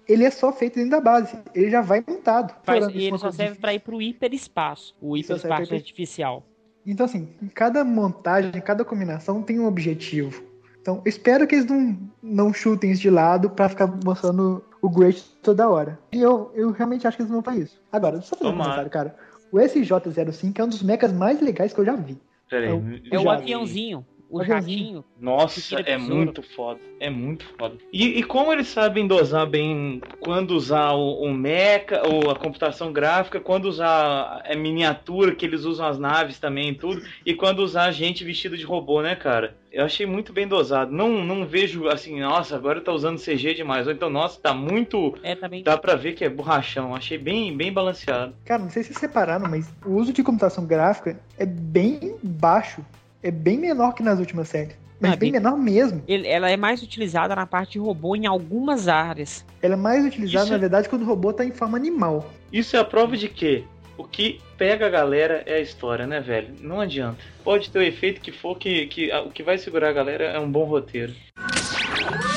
[0.07, 1.35] ele é só feito dentro da base.
[1.53, 2.55] Ele já vai montado.
[2.63, 4.95] Faz, e ele só serve para ir pro hiperespaço.
[5.01, 6.43] O hiperespaço artificial.
[6.85, 10.43] Então, assim, cada montagem, cada combinação tem um objetivo.
[10.79, 15.23] Então, espero que eles não, não chutem isso de lado para ficar mostrando o Great
[15.41, 15.97] toda hora.
[16.11, 17.81] E eu, eu realmente acho que eles vão fazer isso.
[17.91, 19.15] Agora, só fazer um comentário, cara.
[19.55, 22.17] O SJ-05 é um dos mechas mais legais que eu já vi.
[22.49, 24.05] Peraí, é o, é o aviãozinho.
[24.29, 25.03] O jatinho.
[25.19, 26.79] Nossa, é muito foda.
[26.99, 27.75] É muito foda.
[27.91, 32.91] E, e, como eles sabem dosar bem quando usar o, o mecha, ou a computação
[32.91, 37.59] gráfica, quando usar a miniatura, que eles usam as naves também e tudo, e quando
[37.59, 39.55] usar gente vestido de robô, né, cara?
[39.71, 40.91] Eu achei muito bem dosado.
[40.91, 43.85] Não, não vejo assim, nossa, agora tá usando CG demais.
[43.87, 45.17] Ou então, nossa, tá muito.
[45.21, 45.63] É, tá bem...
[45.63, 46.95] Dá pra ver que é borrachão.
[46.95, 48.33] Achei bem, bem balanceado.
[48.45, 52.81] Cara, não sei se separaram, mas o uso de computação gráfica é bem baixo
[53.25, 54.75] é bem menor que nas últimas séries.
[54.99, 56.03] Mas é bem, bem, menor mesmo.
[56.07, 59.43] Ele, ela é mais utilizada na parte de robô em algumas áreas.
[59.63, 60.53] Ela é mais utilizada, Isso...
[60.53, 62.29] na verdade, quando o robô tá em forma animal.
[62.53, 63.65] Isso é a prova de que
[63.97, 66.53] o que pega a galera é a história, né, velho?
[66.61, 67.17] Não adianta.
[67.43, 70.39] Pode ter o efeito que for, que, que o que vai segurar a galera é
[70.39, 71.13] um bom roteiro.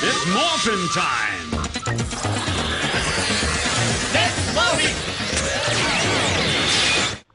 [0.02, 2.27] It's Morphin Time!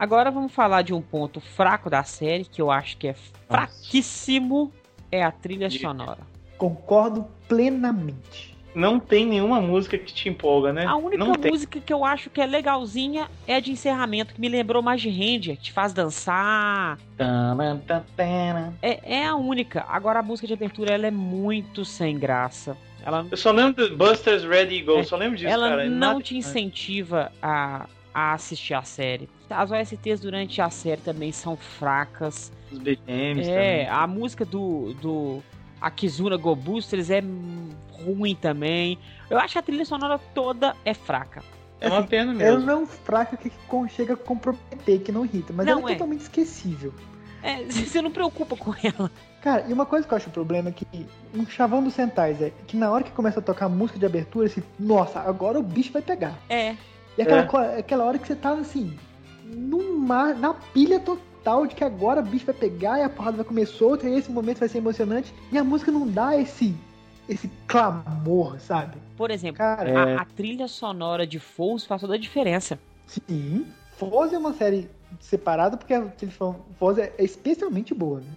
[0.04, 3.14] Agora vamos falar de um ponto fraco da série, que eu acho que é
[3.48, 4.70] fraquíssimo,
[5.10, 6.20] é a trilha sonora.
[6.58, 8.54] Concordo plenamente.
[8.76, 10.86] Não tem nenhuma música que te empolga, né?
[10.86, 14.42] A única Não música que eu acho que é legalzinha é a de encerramento, que
[14.42, 16.98] me lembrou mais de Ranger, que te faz dançar.
[18.82, 19.86] É, é a única.
[19.88, 22.76] Agora a música de abertura ela é muito sem graça.
[23.06, 23.26] Ela...
[23.32, 25.90] Eu só lembro do Busters Ready Go, é, só lembro disso, ela cara.
[25.90, 29.30] não te incentiva a, a assistir a série.
[29.56, 32.52] As OSTs durante a série também são fracas.
[32.72, 33.90] Os BGMs É, também.
[33.90, 35.44] a música do, do
[35.80, 37.22] Akizuna Go Boosters é
[37.92, 38.98] ruim também.
[39.30, 41.44] Eu acho que a trilha sonora toda é fraca.
[41.80, 42.42] É uma pena mesmo.
[42.42, 43.52] Ela não fraca que
[43.90, 46.94] chega a comprometer, que não irrita, mas não ela é, é totalmente esquecível.
[47.42, 49.12] É, você não preocupa com ela.
[49.42, 50.88] Cara, e uma coisa que eu acho o problema é que
[51.36, 54.06] um chavão dos Sentais é que na hora que começa a tocar a música de
[54.06, 56.40] abertura, assim, nossa, agora o bicho vai pegar.
[56.50, 56.78] É.
[57.18, 57.80] E aquela, é.
[57.80, 58.98] aquela hora que você tava assim,
[59.54, 63.46] numa, na pilha total de que agora o bicho vai pegar e a porrada vai
[63.46, 65.34] comer solta e esse momento vai ser emocionante.
[65.52, 66.76] E a música não dá esse
[67.28, 68.98] esse clamor, sabe?
[69.16, 70.16] Por exemplo, Cara, a, é...
[70.16, 72.78] a, trilha sonora de Foz faz toda a diferença.
[73.08, 73.66] Sim.
[73.98, 74.90] Foz é uma série
[75.20, 76.34] separada porque a trilha
[76.78, 78.28] Foz é especialmente boa, né?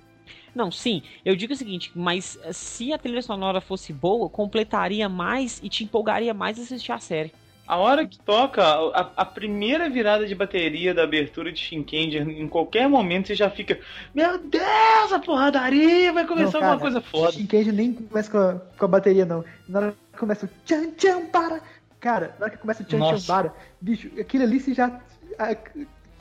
[0.55, 1.03] Não, sim.
[1.23, 5.85] Eu digo o seguinte, mas se a trilha sonora fosse boa, completaria mais e te
[5.85, 7.31] empolgaria mais a assistir a série.
[7.67, 12.47] A hora que toca a, a, primeira virada de bateria da abertura de Shinkendi, em
[12.47, 13.81] qualquer momento você já fica,
[14.15, 17.33] meu Deus, a porradaria vai começar não, cara, alguma coisa foda.
[17.33, 19.45] Shinkendi nem começa com a, com a, bateria, não.
[19.69, 21.61] Na hora que começa o tchan tchan para,
[21.99, 25.01] cara, na hora que começa o tchan tchan para, bicho, aquilo ali você já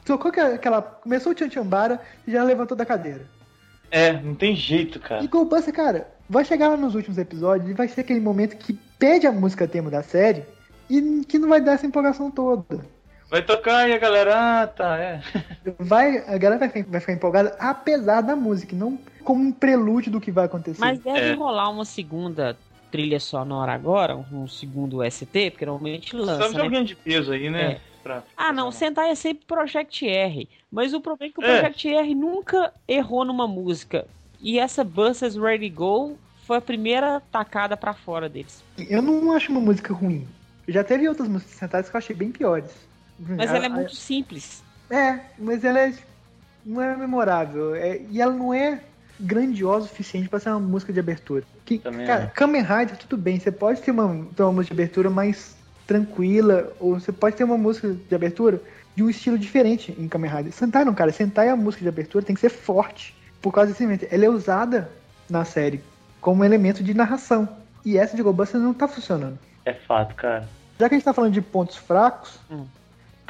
[0.04, 3.30] tocou aquela, começou o tchan tchan para e já levantou da cadeira.
[3.92, 5.24] É, não tem jeito, cara.
[5.24, 8.74] E Goldbuster, cara, vai chegar lá nos últimos episódios e vai ser aquele momento que
[8.98, 10.55] pede a música tema da série
[10.90, 12.86] e que não vai dar essa empolgação toda.
[13.30, 15.22] Vai tocar e a galera, ah, tá, é.
[15.80, 20.12] Vai, a galera vai ficar, vai ficar empolgada apesar da música, não como um prelúdio
[20.12, 20.80] do que vai acontecer.
[20.80, 21.34] Mas deve é.
[21.34, 22.56] rolar uma segunda
[22.92, 26.48] trilha sonora agora, um segundo ST, porque normalmente lança.
[26.48, 26.54] Né?
[26.54, 27.74] de alguém de peso aí, né?
[27.74, 27.82] É.
[28.04, 28.24] Pra...
[28.38, 30.48] Ah, não, Sentai é sempre Project R.
[30.72, 34.06] Mas o problema é que o Project R nunca errou numa música.
[34.40, 38.64] E essa Buses Ready Go foi a primeira tacada pra fora deles.
[38.78, 40.28] Eu não acho uma música ruim.
[40.68, 42.72] Já teve outras músicas Sentais que eu achei bem piores.
[43.20, 44.64] Mas ela é muito simples.
[44.90, 45.94] É, mas ela é,
[46.66, 47.76] não é memorável.
[47.76, 48.82] É, e ela não é
[49.20, 51.44] grandiosa o suficiente pra ser uma música de abertura.
[51.64, 52.28] Que, Também cara, é.
[52.28, 53.40] Kamen Rider, tudo bem.
[53.40, 55.56] Você pode ter uma, ter uma música de abertura mais
[55.88, 58.62] tranquila, ou você pode ter uma música de abertura
[58.96, 60.54] de um estilo diferente em Kamen Rider.
[60.54, 61.12] Sentai não, cara.
[61.12, 63.16] Sentai a música de abertura tem que ser forte.
[63.42, 64.08] Por causa desse elemento.
[64.10, 64.90] Ela é usada
[65.30, 65.82] na série
[66.20, 67.48] como elemento de narração.
[67.86, 69.38] E essa de GoBusters não tá funcionando.
[69.66, 70.48] É fato, cara.
[70.80, 72.66] Já que a gente tá falando de pontos fracos, Hum.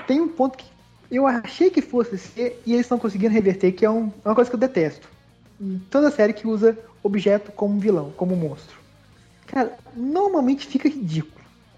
[0.05, 0.65] tem um ponto que
[1.11, 4.36] eu achei que fosse ser e eles estão conseguindo reverter, que é um- é uma
[4.36, 5.07] coisa que eu detesto.
[5.61, 8.75] Em toda série que usa objeto como vilão, como monstro.
[9.47, 11.33] Cara, normalmente fica ridículo.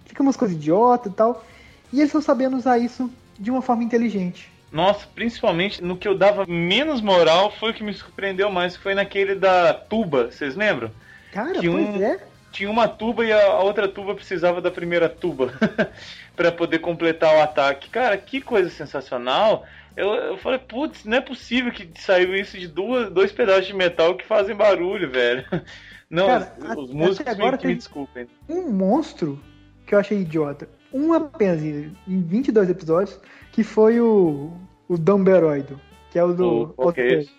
[0.06, 1.46] Fica umas coisas idiota e tal.
[1.94, 4.50] E eles estão sabendo usar isso de uma forma inteligente.
[4.72, 8.84] Nossa, principalmente no que eu dava menos moral foi o que me surpreendeu mais, que
[8.84, 10.90] foi naquele da tuba, vocês lembram?
[11.32, 12.20] Cara, Que pois um- é.
[12.58, 15.54] Tinha uma tuba e a outra tuba precisava da primeira tuba
[16.36, 17.88] pra poder completar o ataque.
[17.88, 19.64] Cara, que coisa sensacional.
[19.96, 23.76] Eu, eu falei, putz, não é possível que saiu isso de duas, dois pedaços de
[23.76, 25.46] metal que fazem barulho, velho.
[26.10, 28.28] Não, Cara, os, os músicos agora me, que me desculpem.
[28.50, 29.40] um monstro
[29.86, 30.68] que eu achei idiota.
[30.92, 33.20] Um apenas em em 22 episódios,
[33.52, 34.52] que foi o,
[34.88, 35.80] o Dumberoido,
[36.10, 37.32] que é o do O- que esse?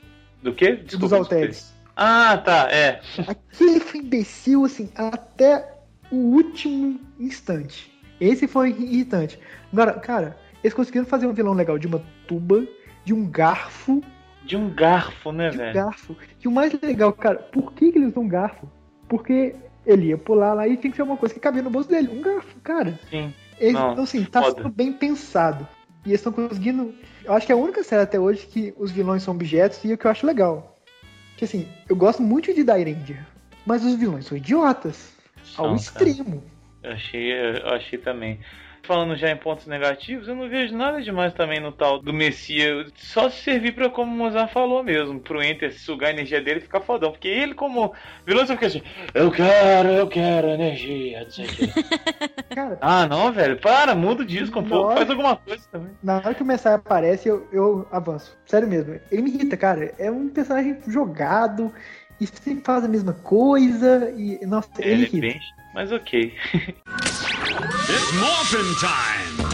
[0.42, 0.76] Do quê?
[0.76, 1.77] Desculpa, dos desculpa.
[2.00, 3.00] Ah, tá, é.
[3.26, 5.68] Aquele foi imbecil, assim, até
[6.12, 7.92] o último instante.
[8.20, 9.38] Esse foi irritante.
[9.72, 12.64] Agora, cara, eles conseguiram fazer um vilão legal de uma tuba,
[13.04, 14.00] de um garfo,
[14.44, 15.74] De um garfo, né, de um velho?
[15.74, 16.16] garfo.
[16.42, 18.68] E o mais legal, cara, por que, que eles usam um garfo?
[19.08, 21.88] Porque ele ia pular lá e tinha que ser uma coisa que cabia no bolso
[21.88, 22.08] dele.
[22.08, 22.98] Um garfo, cara.
[23.10, 23.34] Sim.
[23.58, 24.54] Eles, Não, então, assim, tá foda.
[24.62, 25.66] sendo bem pensado.
[26.06, 26.94] E eles estão conseguindo.
[27.24, 29.90] Eu acho que é a única série até hoje que os vilões são objetos e
[29.90, 30.77] é o que eu acho legal.
[31.38, 33.24] Que assim, eu gosto muito de Dairanger,
[33.64, 35.12] mas os vilões são idiotas.
[35.56, 36.42] ao São, extremo.
[36.82, 38.40] Eu achei, eu achei também.
[38.88, 42.90] Falando já em pontos negativos, eu não vejo nada demais também no tal do Messias.
[42.96, 46.60] Só se servir pra, como o Mozart falou mesmo, pro Enter sugar a energia dele
[46.60, 47.12] e ficar fodão.
[47.12, 47.92] Porque ele, como
[48.26, 48.82] vilão, só fica assim:
[49.12, 51.66] Eu quero, eu quero energia, não sei o quê.
[52.54, 55.90] Cara, ah, não, velho, para, muda o disco um pouco, faz alguma coisa também.
[56.02, 58.36] na hora que o Messiah aparece, eu, eu avanço.
[58.46, 58.98] Sério mesmo.
[59.12, 59.94] Ele me irrita, cara.
[59.98, 61.70] É um personagem jogado
[62.18, 64.10] e sempre faz a mesma coisa.
[64.16, 65.20] E, nossa, É, ele ele é irrita.
[65.20, 65.40] bem,
[65.78, 66.34] mas ok.
[67.88, 69.46] It's Morphin Time!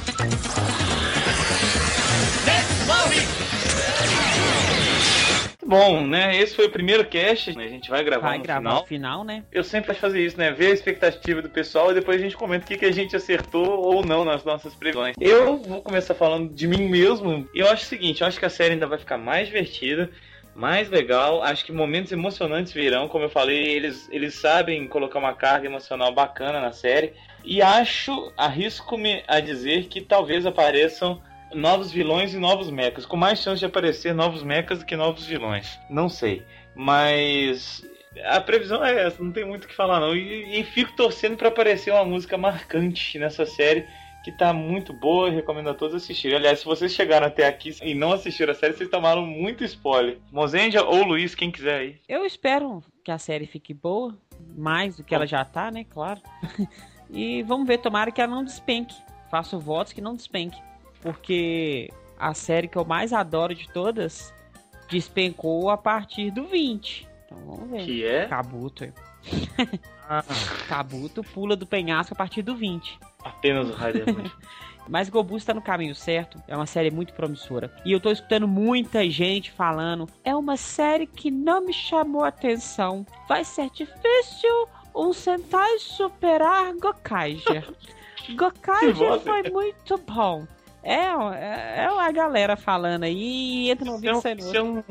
[5.66, 6.34] Bom, né?
[6.38, 7.64] Esse foi o primeiro cast, né?
[7.64, 8.82] A gente vai gravar Vai no gravar final.
[8.82, 9.44] o final, né?
[9.52, 10.50] Eu sempre gosto de fazer isso, né?
[10.50, 13.14] Ver a expectativa do pessoal e depois a gente comenta o que, que a gente
[13.14, 15.14] acertou ou não nas nossas previsões.
[15.20, 17.46] Eu vou começar falando de mim mesmo.
[17.54, 20.10] Eu acho o seguinte, eu acho que a série ainda vai ficar mais divertida,
[20.54, 21.42] mais legal.
[21.42, 23.08] Acho que momentos emocionantes virão.
[23.08, 27.12] Como eu falei, eles, eles sabem colocar uma carga emocional bacana na série.
[27.44, 31.20] E acho, arrisco-me a dizer que talvez apareçam
[31.52, 33.04] novos vilões e novos mechas.
[33.04, 35.78] Com mais chance de aparecer novos mechas do que novos vilões.
[35.90, 36.42] Não sei.
[36.74, 37.84] Mas
[38.24, 40.14] a previsão é essa, não tem muito o que falar não.
[40.14, 43.86] E, e fico torcendo para aparecer uma música marcante nessa série
[44.24, 46.38] que tá muito boa e recomendo a todos assistirem.
[46.38, 50.18] Aliás, se vocês chegaram até aqui e não assistiram a série, vocês tomaram muito spoiler.
[50.32, 52.00] Mozendia ou Luiz, quem quiser aí.
[52.08, 54.16] Eu espero que a série fique boa,
[54.56, 55.84] mais do que ela já tá, né?
[55.84, 56.22] Claro.
[57.12, 58.96] e vamos ver, tomara que ela não despenque.
[59.30, 60.58] Faço votos que não despenque.
[61.02, 64.32] Porque a série que eu mais adoro de todas
[64.88, 67.06] despencou a partir do 20.
[67.26, 67.84] Então vamos ver.
[67.84, 68.26] Que é?
[68.26, 68.90] Kabuto.
[70.08, 70.24] Ah,
[70.66, 72.98] Kabuto pula do penhasco a partir do 20.
[73.24, 73.72] Apenas o
[74.04, 74.32] Punch.
[74.86, 76.42] Mas Gobu está no caminho certo.
[76.46, 77.72] É uma série muito promissora.
[77.86, 82.28] E eu tô escutando muita gente falando: é uma série que não me chamou a
[82.28, 83.06] atenção.
[83.26, 87.66] Vai ser difícil um Sentai superar Gokaiger
[88.92, 90.46] voz, foi muito bom.
[90.82, 94.62] É, é, é a galera falando aí e entra no um, e sai no é
[94.62, 94.82] um-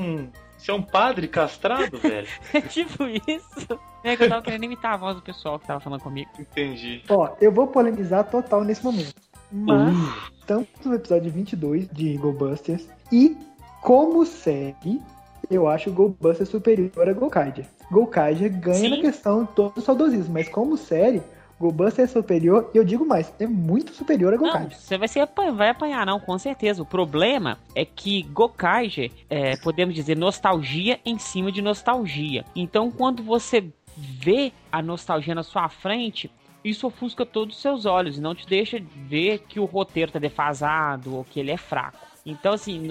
[0.63, 2.27] você é um padre castrado, velho?
[2.53, 3.79] É tipo isso.
[4.03, 6.29] É que eu tava querendo imitar a voz do pessoal que tava falando comigo.
[6.39, 7.01] Entendi.
[7.09, 9.15] Ó, eu vou polemizar total nesse momento.
[9.51, 9.93] Mas
[10.39, 13.37] estamos no episódio 22 de GoBusters e
[13.81, 15.01] como série,
[15.51, 17.65] eu acho o GoBusters superior a Gokaiger.
[17.91, 18.89] Gokaiger ganha Sim.
[18.89, 21.21] na questão todo o saudosismo, mas como série,
[21.59, 24.77] GoBusters é superior e eu digo mais, é muito superior a Gokaiger.
[24.77, 26.81] você vai, ser, vai apanhar, não, com certeza.
[26.81, 32.43] O problema é que Gokaiger é, podemos dizer, nostalgia em cima de nostalgia.
[32.55, 33.65] Então, quando você
[33.95, 36.29] vê a nostalgia na sua frente,
[36.63, 40.19] isso ofusca todos os seus olhos e não te deixa ver que o roteiro tá
[40.19, 42.13] defasado ou que ele é fraco.
[42.25, 42.87] Então, assim,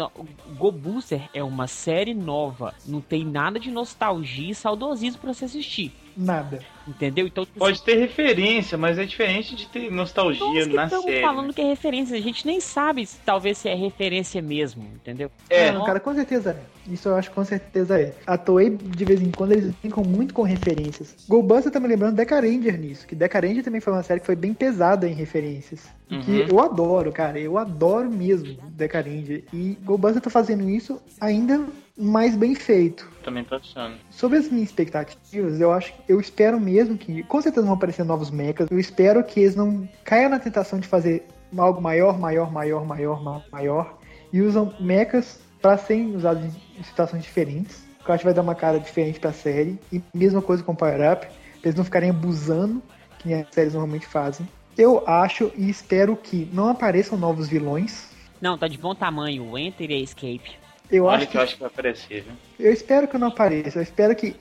[0.59, 2.75] Go Booster é uma série nova.
[2.87, 5.91] Não tem nada de nostalgia e saudosismo pra você assistir.
[6.15, 6.63] Nada.
[6.87, 7.27] Entendeu?
[7.27, 11.21] Então, Pode ter referência, mas é diferente de ter nostalgia na estamos série.
[11.21, 12.17] falando que é referência.
[12.17, 15.31] A gente nem sabe se talvez se é referência mesmo, entendeu?
[15.49, 15.71] É.
[15.71, 16.93] Não, cara, com certeza é.
[16.93, 18.13] Isso eu acho que com certeza é.
[18.27, 21.15] A Toei, de vez em quando, eles brincam muito com referências.
[21.29, 23.07] Gobuster tá me lembrando Deca Ranger nisso.
[23.07, 25.87] Que Deca Ranger também foi uma série que foi bem pesada em referências.
[26.11, 26.47] E que Uhum.
[26.49, 27.39] eu adoro, cara.
[27.39, 29.45] Eu adoro mesmo Deca Ranger.
[29.53, 31.65] E Gobuster tá fazendo isso ainda
[31.97, 33.09] mais bem feito.
[33.23, 33.95] Também tô achando.
[34.11, 37.23] Sobre as minhas expectativas, eu acho eu espero mesmo que.
[37.25, 38.69] Com certeza vão aparecer novos mechas.
[38.71, 41.27] Eu espero que eles não caiam na tentação de fazer
[41.57, 43.99] algo maior, maior, maior, maior, ma- maior.
[44.33, 47.83] E usam mechas pra serem usados em- situações diferentes.
[48.05, 49.79] Que eu acho que vai dar uma cara diferente pra série.
[49.93, 51.27] E mesma coisa com o Power Up.
[51.27, 52.83] Pra eles não ficarem abusando,
[53.19, 54.49] que nem as séries normalmente fazem.
[54.77, 58.09] Eu acho e espero que não apareçam novos vilões.
[58.41, 59.45] Não, tá de bom tamanho.
[59.49, 60.51] O Enter e a Escape.
[60.91, 62.33] Eu Olha acho que que eu acho que vai aparecer, viu?
[62.59, 63.79] Eu espero que não apareça.
[63.79, 64.35] Eu espero que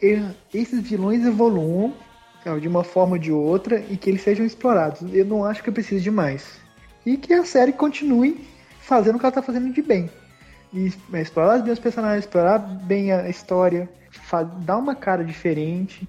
[0.53, 1.93] esses vilões evoluam
[2.59, 5.01] de uma forma ou de outra e que eles sejam explorados.
[5.13, 6.59] Eu não acho que eu preciso de mais.
[7.05, 8.45] E que a série continue
[8.81, 10.09] fazendo o que ela tá fazendo de bem.
[10.73, 13.89] E é, explorar bem os personagens, explorar bem a história,
[14.63, 16.07] dar uma cara diferente.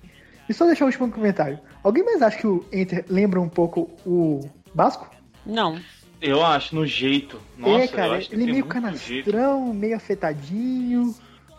[0.49, 1.59] E só deixar o último comentário.
[1.83, 5.11] Alguém mais acha que o Enter lembra um pouco o Basco?
[5.45, 5.81] Não.
[6.21, 7.41] Eu acho, no jeito.
[7.59, 9.31] Nossa, é, eu cara, acho que ele é meio muito jeito.
[9.31, 11.15] canastrão, meio afetadinho.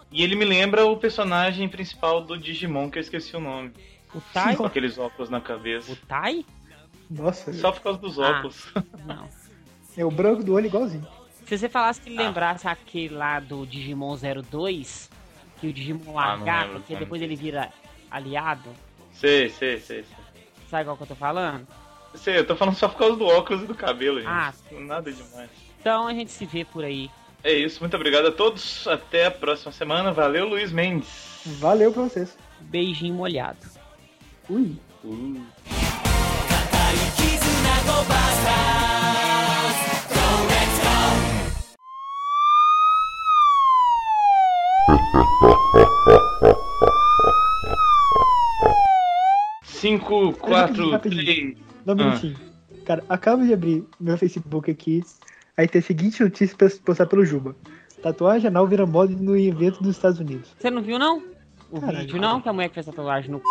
[0.09, 3.71] E ele me lembra o personagem principal do Digimon, que eu esqueci o nome.
[4.13, 4.55] O Tai?
[4.55, 5.91] Com aqueles óculos na cabeça.
[5.91, 6.45] O Tai?
[7.09, 8.29] Nossa, Só por causa dos Ah.
[8.29, 8.71] óculos.
[9.05, 9.27] Não.
[9.97, 11.07] é o branco do olho igualzinho.
[11.45, 12.27] Se você falasse que ele Ah.
[12.27, 15.09] lembrasse aquele lá do Digimon 02,
[15.59, 16.99] que o Digimon Ah, não lagarto, lembro, que não.
[16.99, 17.71] depois ele vira
[18.09, 18.69] aliado,
[19.11, 20.05] sei, sei, sei, sei.
[20.69, 21.67] sabe qual que eu tô falando?
[22.15, 24.29] Sei, eu tô falando só por causa do óculos e do cabelo, gente.
[24.29, 24.53] Ah.
[24.71, 25.49] Nada demais.
[25.79, 27.09] Então a gente se vê por aí.
[27.43, 28.87] É isso, muito obrigado a todos.
[28.87, 30.11] Até a próxima semana.
[30.13, 31.41] Valeu, Luiz Mendes.
[31.59, 32.37] Valeu pra vocês.
[32.61, 33.57] Beijinho molhado.
[34.49, 34.77] Ui.
[35.03, 35.41] Uh.
[49.63, 51.57] Cinco, quatro, três.
[51.85, 52.05] Dá um Ah.
[52.05, 52.37] minutinho.
[52.85, 55.03] Cara, acabo de abrir meu Facebook aqui.
[55.57, 57.55] Aí tem a seguinte notícia pra postar pelo Juba.
[58.01, 60.49] Tatuagem anal vira moda no evento dos Estados Unidos.
[60.59, 61.23] Você não viu não?
[61.71, 61.99] O Caralho.
[61.99, 62.41] vídeo não?
[62.41, 63.43] Que a mulher que fez tatuagem no c...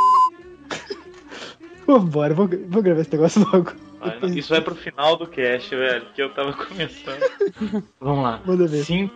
[1.86, 3.72] Vambora, vou, vou gravar esse negócio logo.
[4.00, 7.22] Vai, não, Isso vai pro final do cast, velho, que eu tava começando.
[8.00, 8.40] Vamos lá.
[8.44, 8.84] Manda ver.
[8.84, 9.14] 5,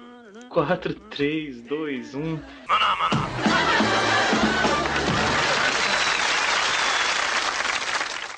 [0.49, 2.39] 4, 3, 2, 1.